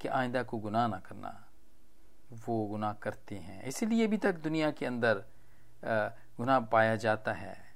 कि 0.00 0.08
आइंदा 0.08 0.42
को 0.42 0.58
गुनाह 0.58 0.88
ना 0.88 0.98
करना, 0.98 1.48
वो 2.46 2.66
गुनाह 2.66 2.92
करते 2.92 3.34
हैं। 3.34 3.62
इसीलिए 3.62 4.06
अभी 4.06 4.16
तक 4.16 4.34
दुनिया 4.34 4.70
के 4.70 4.86
अंदर 4.86 5.24
गुनाह 5.84 6.60
पाया 6.60 6.96
जाता 6.96 7.32
है। 7.32 7.69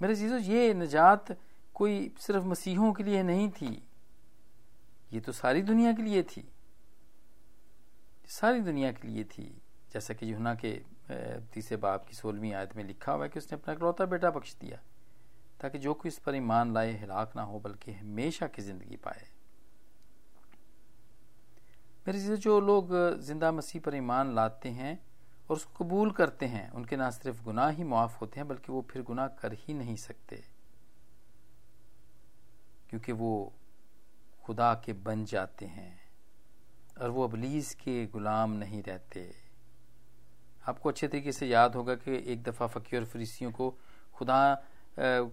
मेरे 0.00 0.16
चीज़ों 0.16 0.38
ये 0.40 0.74
निजात 0.74 1.36
कोई 1.74 2.12
सिर्फ़ 2.20 2.44
मसीहों 2.46 2.92
के 2.92 3.02
लिए 3.02 3.22
नहीं 3.22 3.48
थी। 3.50 3.70
ये 5.12 5.20
तो 5.20 5.32
सारी 5.32 5.62
दुनिया 5.62 5.92
के 5.92 6.02
लिए 6.02 6.22
थी। 6.24 6.44
सारी 8.28 8.60
दुनिया 8.60 8.92
के 8.92 9.08
लिए 9.08 9.24
थी। 9.26 9.44
जैसा 9.92 10.14
कि 10.14 10.32
यूना 10.32 10.54
के 10.54 10.72
तीसरे 11.54 11.76
बाप 11.78 12.04
की 12.08 12.14
सोलहवीं 12.14 12.52
आयत 12.54 12.76
में 12.76 12.84
लिखा 12.84 13.12
हुआ 13.12 13.24
है 13.24 13.28
कि 13.28 13.38
उसने 13.38 13.58
अपना 13.58 13.74
इकलौता 13.74 14.06
बेटा 14.06 14.30
बख्श 14.30 14.54
दिया, 14.60 14.80
ताकि 15.60 15.78
जो 15.78 15.94
कोई 15.94 16.08
इस 16.08 16.18
पर 16.18 16.34
ईमान 16.36 16.74
लाए, 16.74 16.92
हिलाक 17.00 17.32
ना 17.36 17.42
हो, 17.42 17.58
बल्कि 17.60 17.92
हमेशा 17.92 18.46
की 18.46 18.62
ज़िंदगी 18.62 18.96
पाए। 18.96 19.26
मेरे 22.06 22.36
जो 22.36 22.60
लोग 22.60 22.92
ज़िंदा 23.20 23.52
मसीह 23.52 23.80
पर 23.82 23.94
ईमान 23.94 24.34
लाते 24.34 24.68
हैं 24.70 24.98
और 25.50 25.56
उसको 25.56 25.84
कबूल 25.84 26.10
करते 26.10 26.46
हैं। 26.46 26.70
उनके 26.70 26.96
ना 26.96 27.10
सिर्फ़ 27.10 27.42
गुनाह 27.42 27.68
ही 27.68 27.84
मुआफ 27.84 28.20
होते 28.20 28.40
हैं, 28.40 28.48
बल्कि 28.48 28.72
वो 28.72 28.84
फिर 28.90 29.02
गुनाह 29.02 29.26
कर 29.26 29.52
ही 29.52 29.74
नहीं 29.74 29.96
सकते। 29.96 30.42
क्योंकि 32.90 33.12
वो 33.12 33.52
खुदा 34.44 34.74
के 34.74 34.92
बन 34.92 35.24
जाते 35.24 35.66
हैं 35.66 36.00
और 37.00 37.10
वो 37.10 37.24
अबलीस 37.24 37.74
के 37.74 38.06
गुलाम 38.06 38.52
नहीं 38.52 38.82
रहते। 38.82 39.30
आपको 40.68 40.88
अच्छे 40.88 41.08
तरीके 41.08 41.32
से 41.32 41.46
याद 41.46 41.74
होगा 41.74 41.94
कि 41.94 42.24
एक 42.32 42.42
दफ़ा 42.42 42.66
फ़कीर 42.66 43.04
फरीसियों 43.04 43.52
को 43.52 43.70
खुदा 44.14 44.54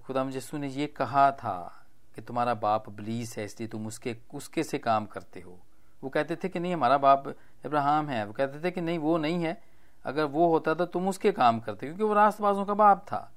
खुदा 0.06 0.24
मुजस्सू 0.24 0.58
ने 0.58 0.68
ये 0.68 0.88
कहा 0.88 1.32
था 1.32 1.88
कि 2.16 2.22
तुम्हारा 2.22 2.54
बाप 2.54 2.88
अबलीस 2.88 3.38
है, 3.38 3.46
इसलिए 3.46 3.70
तुम 3.70 3.88
उसके 3.88 4.16
उसके 4.34 4.64
से 4.64 4.78
काम 4.78 5.06
करते 5.06 5.40
हो। 5.40 5.60
वो 6.04 6.10
कहते 6.10 6.36
थे 6.36 6.50
कि 6.50 6.60
नहीं, 6.60 6.74
हमारा 6.74 6.98
बाप 6.98 7.28
इब्राहिम 7.66 8.10
है। 8.10 8.26
वो 8.26 8.34
कहते 8.34 8.64
थे 8.64 8.72
कि 8.72 8.82
नहीं, 8.82 9.00
वो 9.00 9.18
नहीं 9.18 9.44
है। 9.44 9.62
अगर 10.06 10.24
वो 10.24 10.48
होता 10.50 10.74
तो 10.74 10.86
तुम 10.86 11.08
उसके 11.08 11.32
काम 11.32 11.60
करते, 11.60 11.86
क्योंकि 11.86 12.04
वो 12.04 12.14
रास्तबाजों 12.14 12.66
का 12.66 12.74
बाप 12.74 13.06
था। 13.08 13.32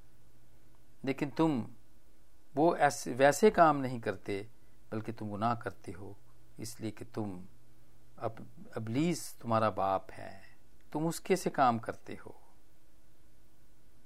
लेकिन 1.05 1.29
तुम 1.29 1.67
वो 2.55 2.75
ऐसे, 2.75 3.13
वैसे 3.13 3.51
काम 3.51 3.77
नहीं 3.77 3.99
करते, 3.99 4.47
बल्कि 4.91 5.11
तुम 5.11 5.29
गुनाह 5.29 5.55
करते 5.55 5.91
हो। 5.91 6.15
इसलिए 6.59 6.91
कि 6.91 7.05
तुम 7.05 7.45
अब 8.19 8.47
अबलीस 8.77 9.39
तुम्हारा 9.39 9.69
बाप 9.69 10.11
है। 10.11 10.41
तुम 10.93 11.07
उसके 11.07 11.35
से 11.35 11.49
काम 11.49 11.79
करते 11.79 12.15
हो। 12.15 12.35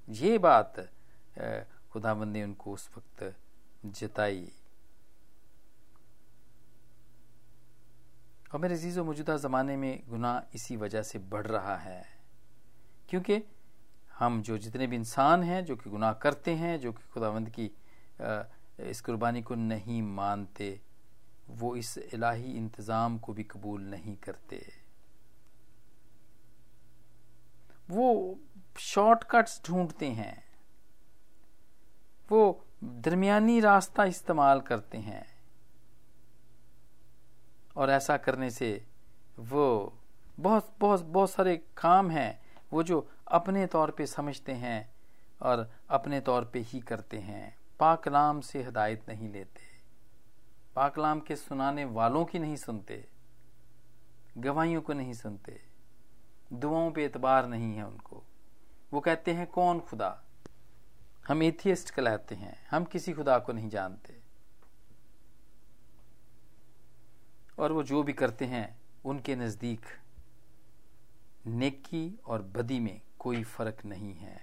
ये 0.09 0.37
बात 0.37 0.79
खुदाबंद 1.91 2.33
ने 2.33 2.43
उनको 2.43 2.73
उस 2.73 2.89
वक्त 2.97 3.35
जताई। 3.85 4.51
और 8.53 8.59
मेरे 8.59 8.77
जीजो 8.77 9.03
मौजूदा 9.03 9.37
ज़माने 9.37 9.77
में 9.77 10.03
गुनाह 10.09 10.39
इसी 10.55 10.77
वजह 10.77 11.03
से 11.03 11.19
बढ़ 11.19 11.47
रहा 11.47 11.75
है। 11.77 12.12
क्योंकि 13.09 13.41
हम 14.19 14.41
जो 14.41 14.57
जितने 14.57 14.87
भी 14.87 14.95
इंसान 14.95 15.43
हैं, 15.43 15.65
जो 15.65 15.75
कि 15.75 15.89
गुनाह 15.89 16.13
करते 16.13 16.55
हैं, 16.55 16.79
जो 16.79 16.93
कि 16.93 17.03
खुदावंद 17.13 17.49
की 17.49 17.71
इस 18.79 19.01
कुर्बानी 19.01 19.41
को 19.41 19.55
नहीं 19.55 20.01
मानते, 20.01 20.81
वो 21.49 21.75
इस 21.75 21.97
इलाही 21.97 22.51
इंतज़ाम 22.51 23.17
को 23.17 23.33
भी 23.33 23.43
कबूल 23.43 23.81
नहीं 23.81 24.15
करते। 24.15 24.73
वो 27.89 28.39
शॉर्टकट्स 28.79 29.61
ढूंढते 29.65 30.07
हैं। 30.07 30.43
वो 32.31 32.65
दरमियानी 32.83 33.59
रास्ता 33.59 34.05
इस्तेमाल 34.05 34.61
करते 34.61 34.97
हैं। 34.97 35.25
और 37.77 37.89
ऐसा 37.89 38.17
करने 38.17 38.49
से 38.49 38.85
वो 39.39 39.99
बहुत 40.39 40.73
बहुत 40.79 41.01
बहुत 41.01 41.31
सारे 41.31 41.57
काम 41.77 42.11
हैं। 42.11 42.42
वो 42.73 42.83
जो 42.83 43.11
अपने 43.27 43.67
तौर 43.67 43.91
पे 43.91 44.05
समझते 44.05 44.51
हैं 44.51 44.93
और 45.41 45.71
अपने 45.89 46.21
तौर 46.21 46.45
पे 46.45 46.59
ही 46.59 46.79
करते 46.79 47.17
हैं। 47.17 47.57
पाकलाम 47.79 48.41
से 48.41 48.63
हदायत 48.63 49.09
नहीं 49.09 49.29
लेते। 49.29 49.61
पाकलाम 50.75 51.19
के 51.19 51.35
सुनाने 51.35 51.85
वालों 51.85 52.25
की 52.25 52.39
नहीं 52.39 52.55
सुनते। 52.55 53.09
गवाहियों 54.37 54.81
को 54.81 54.93
नहीं 54.93 55.13
सुनते। 55.13 55.61
दुआओं 56.53 56.91
पे 56.91 57.05
एतबार 57.05 57.47
नहीं 57.47 57.75
है 57.75 57.87
उनको। 57.87 58.23
वो 58.93 58.99
कहते 58.99 59.33
हैं, 59.33 59.47
कौन 59.47 59.79
खुदा? 59.79 60.23
हम 61.27 61.43
एथियस्ट 61.43 61.89
कहलाते 61.89 62.35
हैं। 62.35 62.67
हम 62.71 62.83
किसी 62.83 63.13
खुदा 63.13 63.39
को 63.39 63.53
नहीं 63.53 63.69
जानते। 63.69 64.21
और 67.59 67.71
वो 67.71 67.83
जो 67.83 68.03
भी 68.03 68.13
करते 68.13 68.45
हैं, 68.45 68.81
उनके 69.05 69.35
नज़दीक 69.35 69.85
नेकी 71.45 72.19
और 72.25 72.41
बदी 72.41 72.79
में 72.79 73.01
कोई 73.19 73.43
फ़र्क 73.43 73.85
नहीं 73.85 74.13
है। 74.15 74.41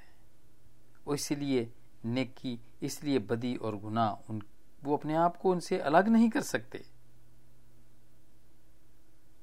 इसलिए 1.12 1.72
नेकी, 2.04 2.60
इसलिए 2.82 3.18
बदी 3.18 3.56
और 3.56 3.76
गुनाह 3.76 4.10
उन, 4.30 4.42
वो 4.84 4.96
अपने 4.96 5.14
आप 5.14 5.36
को 5.36 5.50
उनसे 5.50 5.78
अलग 5.78 6.08
नहीं 6.08 6.30
कर 6.30 6.42
सकते। 6.42 6.84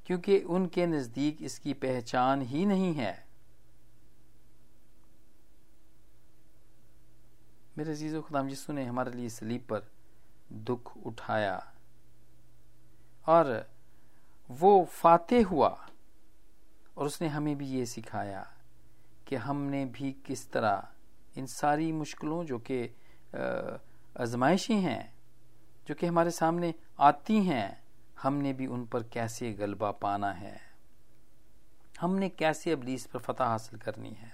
क्योंकि 0.06 0.40
उनके 0.40 0.88
नज़दीक 0.88 1.38
इसकी 1.42 1.74
पहचान 1.74 2.42
ही 2.42 2.66
नहीं 2.66 2.94
है। 2.94 3.28
मेरे 7.78 7.96
जीजो 7.96 8.22
खुदाम 8.22 8.48
जिसु 8.48 8.74
ने 8.74 8.86
हमारे 8.86 9.12
लिए 9.12 9.30
सलीब 9.30 9.62
पर 9.62 9.92
दुख 10.54 10.98
उठाया। 10.98 11.74
और 13.28 13.72
वो 14.50 14.86
फाते 14.86 15.42
हुआ 15.42 15.90
और 16.98 17.06
उसने 17.06 17.28
हमें 17.28 17.56
भी 17.58 17.68
ये 17.68 17.86
सिखाया 17.86 18.48
कि 19.28 19.36
हमने 19.36 19.86
भी 19.86 20.12
किस 20.26 20.52
तरह 20.52 20.88
इन 21.38 21.46
सारी 21.46 21.92
मुश्किलों 21.92 22.44
जो 22.46 22.58
कि 22.60 22.84
आजमाइशें 24.20 24.76
हैं, 24.76 25.14
जो 25.88 25.96
कि 25.96 26.06
हमारे 26.06 26.32
सामने 26.32 26.74
आती 27.00 27.44
हैं, 27.44 27.84
हमने 28.22 28.54
भी 28.54 28.68
उन 28.68 28.86
पर 28.86 29.04
कैसे 29.04 29.52
गलबा 29.54 29.92
पाना 29.92 30.32
है? 30.32 30.60
हमने 32.00 32.30
कैसे 32.30 32.72
अबलीस 32.72 33.06
पर 33.06 33.20
फतह 33.20 33.46
हासिल 33.46 33.80
करनी 33.80 34.10
है? 34.10 34.32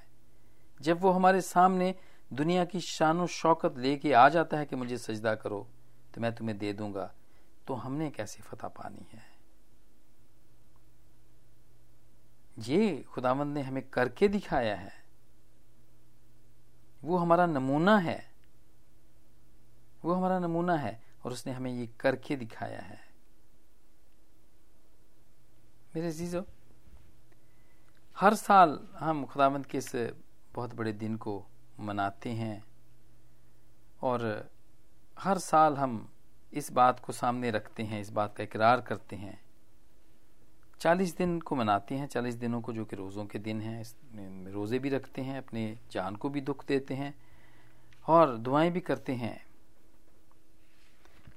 जब 0.82 1.02
वो 1.02 1.12
हमारे 1.12 1.41
सामने 1.41 1.93
दुनिया 2.34 2.65
की 2.65 2.80
शान 2.80 3.26
शौकत 3.28 3.78
लेके 3.78 4.13
आ 4.13 4.28
जाता 4.30 4.58
है 4.58 4.65
कि 4.65 4.76
मुझे 4.76 4.97
सजदा 4.97 5.36
करो 5.36 5.67
तो 6.13 6.21
मैं 6.21 6.34
तुम्हें 6.36 6.58
दे 6.58 6.73
दूँगा 6.73 7.12
तो 7.67 7.73
हमने 7.73 8.10
कैसे 8.10 8.41
फतह 8.41 8.67
पानी 8.67 9.06
है? 9.13 9.33
ये 12.60 13.04
खुदावंद 13.04 13.54
ने 13.54 13.62
हमें 13.62 13.89
करके 13.89 14.28
दिखाया 14.28 14.76
है। 14.76 15.04
वो 17.04 17.18
हमारा 17.18 17.46
नमूना 17.46 17.98
है। 17.98 18.32
वो 20.06 20.13
हमारा 20.13 20.39
नमूना 20.39 20.76
है 20.76 21.04
और 21.26 21.32
उसने 21.32 21.54
हमें 21.54 21.72
ये 21.72 21.88
करके 22.00 22.36
दिखाया 22.36 22.82
है। 22.82 23.00
मेरे 25.96 26.12
जीजो 26.12 26.46
हर 28.18 28.34
साल 28.34 28.88
हम 28.96 29.26
खुदावंद 29.26 29.66
के 29.66 29.78
इस 29.78 29.92
बहुत 30.54 30.74
बड़े 30.76 30.94
दिन 30.94 31.18
को 31.18 31.46
मनाते 31.80 32.30
हैं 32.30 32.63
और 34.02 34.52
हर 35.20 35.38
साल 35.38 35.78
हम 35.78 36.13
इस 36.54 36.72
बात 36.72 37.00
को 37.00 37.13
सामने 37.13 37.52
रखते 37.52 37.84
हैं, 37.84 38.02
इस 38.02 38.10
बात 38.10 38.36
का 38.38 38.44
इकरार 38.44 38.82
करते 38.82 39.16
हैं 39.16 39.42
चालीस 40.84 41.15
दिन 41.17 41.39
को 41.39 41.56
मनाते 41.56 41.96
हैं, 41.96 42.08
चालीस 42.08 42.36
दिनों 42.36 42.60
को 42.62 42.74
जो 42.74 42.84
कि 42.86 42.96
रोज़ों 42.96 43.26
के 43.26 43.39
दिन 43.39 43.60
हैं 43.62 44.52
रोज़े 44.54 44.80
भी 44.80 44.89
रखते 44.89 45.22
हैं, 45.22 45.38
अपने 45.38 45.78
जान 45.91 46.15
को 46.15 46.30
भी 46.30 46.41
दुख 46.41 46.65
देते 46.67 46.93
हैं 46.93 47.13
और 48.06 48.38
दुआएँ 48.38 48.72
भी 48.72 48.80
करते 48.80 49.13
हैं। 49.13 49.46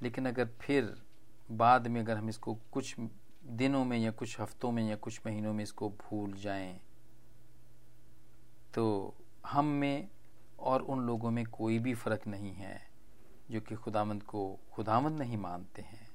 लेकिन 0.03 0.25
अगर 0.25 0.49
फिर 0.61 0.93
बाद 1.51 1.87
में 1.87 1.99
अगर 2.01 2.17
हम 2.17 2.29
इसको 2.29 2.57
कुछ 2.71 2.95
दिनों 3.47 3.85
में 3.85 3.97
या 3.97 4.11
कुछ 4.11 4.39
हफ्तों 4.39 4.71
में 4.71 4.83
या 4.89 4.95
कुछ 4.97 5.21
महीनों 5.25 5.53
में 5.53 5.63
इसको 5.63 5.89
भूल 6.01 6.33
जाएँ 6.33 6.79
तो 8.73 9.15
हम 9.45 9.65
में 9.65 10.07
और 10.59 10.81
उन 10.81 11.05
लोगों 11.07 11.31
में 11.31 11.45
कोई 11.45 11.79
भी 11.79 11.93
फ़र्क 11.93 12.27
नहीं 12.27 12.53
है 12.53 12.79
जो 13.51 13.61
कि 13.61 13.75
खुदामंद 13.75 14.23
को 14.23 14.45
खुदामंद 14.73 15.19
नहीं 15.19 15.37
मानते 15.37 15.81
हैं। 15.81 16.07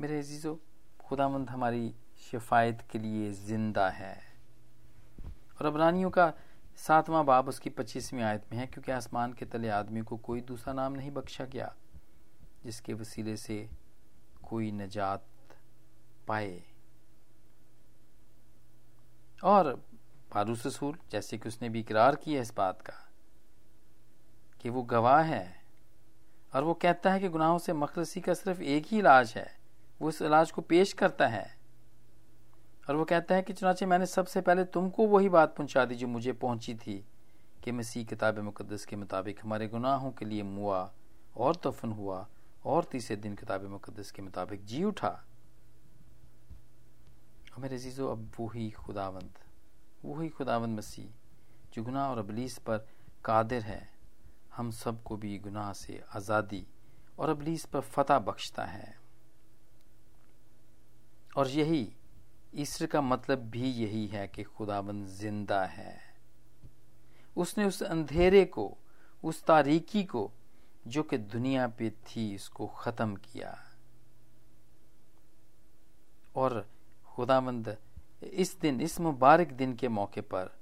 मेरे 0.00 0.18
अजीज़ो 0.18 0.58
खुदामंद 1.06 1.50
हमारी 1.50 1.94
शिफायत 2.20 2.82
के 2.90 2.98
लिए 2.98 3.30
ज़िंदा 3.32 3.88
है। 3.88 4.16
और 5.58 5.66
अबरानियों 5.66 6.10
का 6.10 6.32
सातवां 6.78 7.24
बाब 7.26 7.48
उसकी 7.48 7.70
पच्चीसवीं 7.70 8.22
आयत 8.22 8.44
में 8.52 8.58
है, 8.58 8.66
क्योंकि 8.66 8.92
आसमान 8.92 9.32
के 9.32 9.44
तले 9.44 9.68
आदमी 9.68 10.00
को 10.00 10.16
कोई 10.16 10.40
दूसरा 10.40 10.74
नाम 10.74 10.92
नहीं 10.92 11.10
बख्शा 11.10 11.44
गया, 11.44 11.72
जिसके 12.64 12.94
वसीले 12.94 13.36
से 13.36 13.68
कोई 14.42 14.70
नजात 14.72 15.24
पाए। 16.28 16.62
और 19.44 19.74
पारूस 20.32 20.66
रसूल, 20.66 20.96
जैसे 21.10 21.38
कि 21.38 21.48
उसने 21.48 21.68
भी 21.68 21.80
इकरार 21.80 22.16
किया 22.16 22.40
इस 22.40 22.52
बात 22.56 22.82
का, 22.82 22.94
कि 24.60 24.70
वो 24.70 24.82
गवाह 24.82 25.22
है, 25.22 25.60
और 26.52 26.64
वो 26.64 26.74
कहता 26.74 27.12
है 27.12 27.20
कि 27.20 27.28
गुनाहों 27.28 27.58
से 27.58 27.72
मखलसी 27.72 28.20
का 28.20 28.34
सिर्फ़ 28.34 28.62
एक 28.62 28.86
ही 28.86 28.98
इलाज 28.98 29.32
है 29.36 29.55
वो 30.00 30.08
इस 30.08 30.22
इलाज 30.22 30.50
को 30.50 30.62
पेश 30.62 30.92
करता 30.92 31.26
है। 31.26 31.46
और 32.88 32.96
वो 32.96 33.04
कहता 33.04 33.34
है 33.34 33.42
कि 33.42 33.52
चुनाचे 33.52 33.86
मैंने 33.86 34.06
सबसे 34.06 34.40
पहले 34.40 34.64
तुमको 34.64 35.06
वही 35.06 35.28
बात 35.28 35.54
पहुँचा 35.56 35.84
दी 35.84 35.94
जो 35.94 36.08
मुझे 36.08 36.32
पहुँची 36.32 36.74
थी, 36.74 37.04
कि 37.64 37.72
मसीह 37.72 38.04
किताब 38.04 38.38
मुकदस 38.38 38.84
के 38.84 38.96
मुताबिक 38.96 39.40
हमारे 39.44 39.68
गुनाहों 39.68 40.10
के 40.10 40.24
लिए 40.24 40.42
मुआ, 40.42 40.90
और 41.36 41.56
तफन 41.56 41.92
हुआ, 41.92 42.26
और 42.64 42.84
तीसरे 42.84 43.16
दिन 43.16 43.34
किताब 43.34 43.64
मुकदस 43.64 44.10
के 44.10 44.22
मुताबिक 44.22 44.64
जी 44.64 44.82
उठा। 44.84 45.08
और 47.54 47.62
मेरे 47.62 47.78
जीजो 47.78 48.08
अब 48.08 48.30
वही 48.40 48.70
खुदावंद 48.70 49.38
वही 50.04 50.28
खुदावंद 50.28 50.78
मसीह, 50.78 51.08
जो 51.74 51.82
गुनाह 51.82 52.10
और 52.10 52.18
अबलीस 52.18 52.58
पर 52.58 52.86
कादिर 53.24 53.62
है, 53.62 53.88
हम 54.56 54.70
सबको 54.70 55.16
भी 55.16 55.38
गुनाह 55.38 55.72
से 55.72 56.02
आज़ादी 56.16 56.66
और 57.18 57.30
अबलीस 57.30 57.64
पर 57.64 57.80
फतह 57.80 58.18
बख्शता 58.18 58.64
है। 58.64 58.94
और 61.36 61.48
यही 61.48 61.92
ईश्वर 62.54 62.86
का 62.86 63.00
मतलब 63.00 63.38
भी 63.38 63.70
यही 63.70 64.06
है 64.06 64.28
कि 64.28 64.42
खुदाबंद 64.42 65.06
ज़िंदा 65.06 65.64
है। 65.64 66.00
उसने 67.36 67.64
उस 67.64 67.82
अंधेरे 67.82 68.44
को, 68.44 68.76
उस 69.24 69.44
तारीकी 69.44 70.04
को, 70.04 70.30
जो 70.86 71.02
कि 71.02 71.18
दुनिया 71.18 71.66
पे 71.68 71.90
थी 71.90 72.34
इसको 72.34 72.66
खत्म 72.66 73.16
किया। 73.16 73.58
और 76.36 76.66
खुदाबंद 77.06 77.76
इस 78.22 78.56
दिन, 78.60 78.80
इस 78.80 79.00
मुबारक 79.00 79.52
दिन 79.52 79.74
के 79.74 79.88
मौके 79.88 80.20
पर 80.20 80.54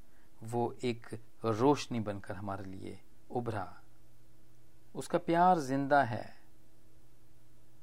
वो 0.42 0.74
एक 0.84 1.06
रोशनी 1.44 2.00
बनकर 2.00 2.34
हमारे 2.34 2.64
लिए 2.64 2.98
उभरा। 3.30 3.82
उसका 4.94 5.18
प्यार 5.18 5.58
ज़िंदा 5.58 6.02
है 6.02 6.36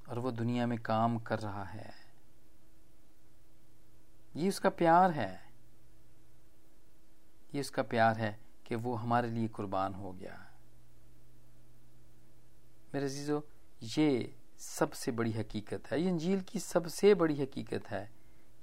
और 0.10 0.20
वो 0.20 0.32
दुनिया 0.32 0.68
में 0.68 0.80
काम 0.80 1.18
कर 1.20 1.40
रहा 1.40 1.64
है। 1.64 2.01
ये 4.36 4.50
उसका 4.50 4.70
प्यार 4.72 5.12
है। 5.12 5.42
ये 7.54 7.62
उसका 7.62 7.84
प्यार 7.84 8.18
है 8.18 8.38
कि 8.66 8.76
वो 8.76 8.94
हमारे 8.96 9.30
लिए 9.30 9.48
कुर्बान 9.48 9.94
हो 9.94 10.12
गया। 10.12 10.38
मेरे 12.94 13.10
जीजो 13.10 13.44
ये 13.86 14.34
सबसे 14.60 15.12
बड़ी 15.12 15.32
हकीकत 15.32 15.92
है, 15.92 16.02
ये 16.02 16.10
अंजील 16.10 16.42
की 16.42 16.60
सबसे 16.60 17.14
बड़ी 17.16 17.42
हकीकत 17.42 17.88
है 17.88 18.10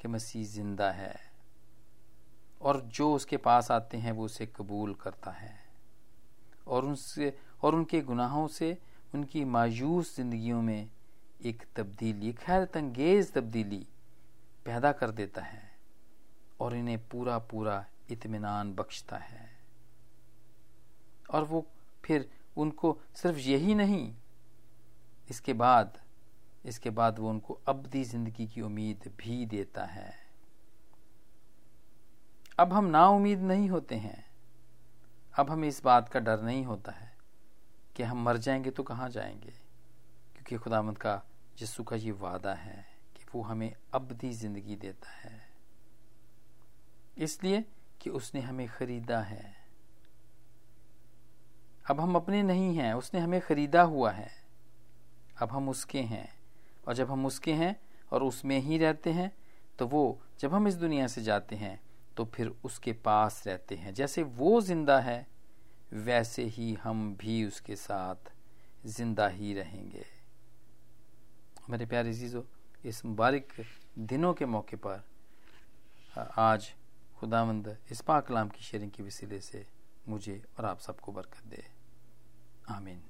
कि 0.01 0.09
मसीह 0.09 0.45
ज़िंदा 0.47 0.91
है 0.91 1.15
और 2.61 2.81
जो 2.89 3.13
उसके 3.15 3.37
पास 3.37 3.71
आते 3.71 3.97
हैं 3.97 4.13
वो 4.13 4.25
उसे 4.25 4.47
कबूल 4.47 4.95
करता 4.95 5.31
है 5.31 5.55
और 6.67 6.85
उनसे, 6.85 7.33
और 7.63 7.75
उनके 7.75 8.01
गुनाहों 8.01 8.47
से, 8.49 8.77
उनकी 9.15 9.45
मायूस 9.45 10.17
जिंदगियों 10.17 10.63
में 10.63 10.89
एक 11.45 11.63
तब्दीली 11.77 12.33
खैरत 12.33 12.77
अंगेज 12.77 13.33
तब्दीली 13.33 13.87
पैदा 14.69 14.93
कर 14.93 15.11
देता 15.11 15.43
है 15.43 15.71
और 16.61 16.75
इन्हें 16.77 16.99
पूरा 17.09 17.39
पूरा 17.39 17.85
इत्मीनान 18.11 18.73
बख्शता 18.75 19.17
है। 19.17 19.49
और 21.31 21.45
वो 21.45 21.65
फिर 22.05 22.29
उनको 22.57 23.01
सिर्फ़ 23.15 23.39
यही 23.39 23.75
नहीं, 23.75 24.15
इसके 25.31 25.53
बाद 25.53 25.99
इसके 26.65 26.91
बाद 26.91 27.19
वो 27.19 27.31
उनको 27.31 27.59
अबदी 27.69 28.05
ज़िंदगी 28.05 28.47
की 28.47 28.61
उम्मीद 28.61 29.11
भी 29.19 29.47
देता 29.47 29.85
है। 29.85 30.13
अब 32.59 32.73
हम 32.73 32.85
ना 32.85 33.09
उम्मीद 33.09 33.43
नहीं 33.43 33.69
होते 33.69 33.95
हैं। 33.95 34.25
अब 35.35 35.51
हमें 35.51 35.69
इस 35.69 35.83
बात 35.85 36.09
का 36.09 36.21
डर 36.21 36.41
नहीं 36.41 36.65
होता 36.65 36.93
है 36.93 37.11
कि 37.97 38.03
हम 38.03 38.23
मर 38.25 38.37
जाएँगे 38.37 38.71
तो 38.71 38.83
कहाँ 38.83 39.09
जाएँगे? 39.11 39.51
क्योंकि 40.35 40.57
खुदामद 40.57 40.99
का 40.99 41.23
यस्सु 41.63 41.85
का 41.85 41.97
ये 41.97 42.13
वादा 42.13 42.55
है। 42.55 42.98
वो 43.35 43.43
हमें 43.43 43.73
अबदी 43.95 44.33
ज़िंदगी 44.33 44.77
देता 44.77 45.11
है। 45.19 45.41
इसलिए 47.17 47.65
कि 48.01 48.11
उसने 48.11 48.41
हमें 48.41 48.67
खरीदा 48.69 49.21
है। 49.21 49.57
अब 51.87 52.01
हम 52.01 52.15
अपने 52.17 52.43
नहीं 52.43 52.75
हैं, 52.77 52.93
उसने 52.95 53.21
हमें 53.21 53.41
खरीदा 53.41 53.83
हुआ 53.83 54.11
है। 54.11 54.31
अब 55.37 55.53
हम 55.53 55.69
उसके 55.69 56.01
हैं। 56.03 56.29
और 56.87 56.95
जब 56.95 57.11
हम 57.11 57.27
उसके 57.27 57.53
हैं 57.53 57.75
और 58.13 58.23
उसमें 58.23 58.59
ही 58.59 58.79
रहते 58.79 59.11
हैं 59.13 59.31
तो 59.79 59.87
वो 59.87 60.21
जब 60.41 60.55
हम 60.55 60.69
इस 60.69 60.75
दुनिया 60.75 61.07
से 61.07 61.23
जाते 61.23 61.57
हैं 61.57 61.79
तो 62.17 62.25
फिर 62.25 62.53
उसके 62.65 62.93
पास 62.93 63.43
रहते 63.47 63.75
हैं। 63.75 63.93
जैसे 63.95 64.23
वो 64.23 64.61
ज़िंदा 64.61 64.99
है, 65.01 65.27
वैसे 65.95 66.45
ही 66.47 66.73
हम 66.75 67.15
भी 67.17 67.45
उसके 67.45 67.77
साथ 67.77 68.33
ज़िंदा 68.87 69.29
ही 69.29 69.53
रहेंगे। 69.55 70.05
मेरे 71.71 71.87
प्यारे 71.87 72.15
चीज़ों 72.15 72.43
इस 72.85 73.05
मुबारक 73.05 73.49
दिनों 73.99 74.35
के 74.35 74.47
मौके 74.47 74.77
पर 74.77 75.05
आज 76.39 76.75
खुदावंद 77.17 77.77
इस 77.91 78.01
पाकलाम 78.01 78.49
की 78.49 78.61
शेयरिंग 78.61 78.91
के 78.91 79.03
वसीले 79.03 79.41
से 79.41 79.67
मुझे 80.09 80.45
और 80.59 80.65
आप 80.65 80.81
सबको 80.81 81.13
बरकत 81.13 81.47
दे। 81.47 81.65
आमीन। 82.69 83.03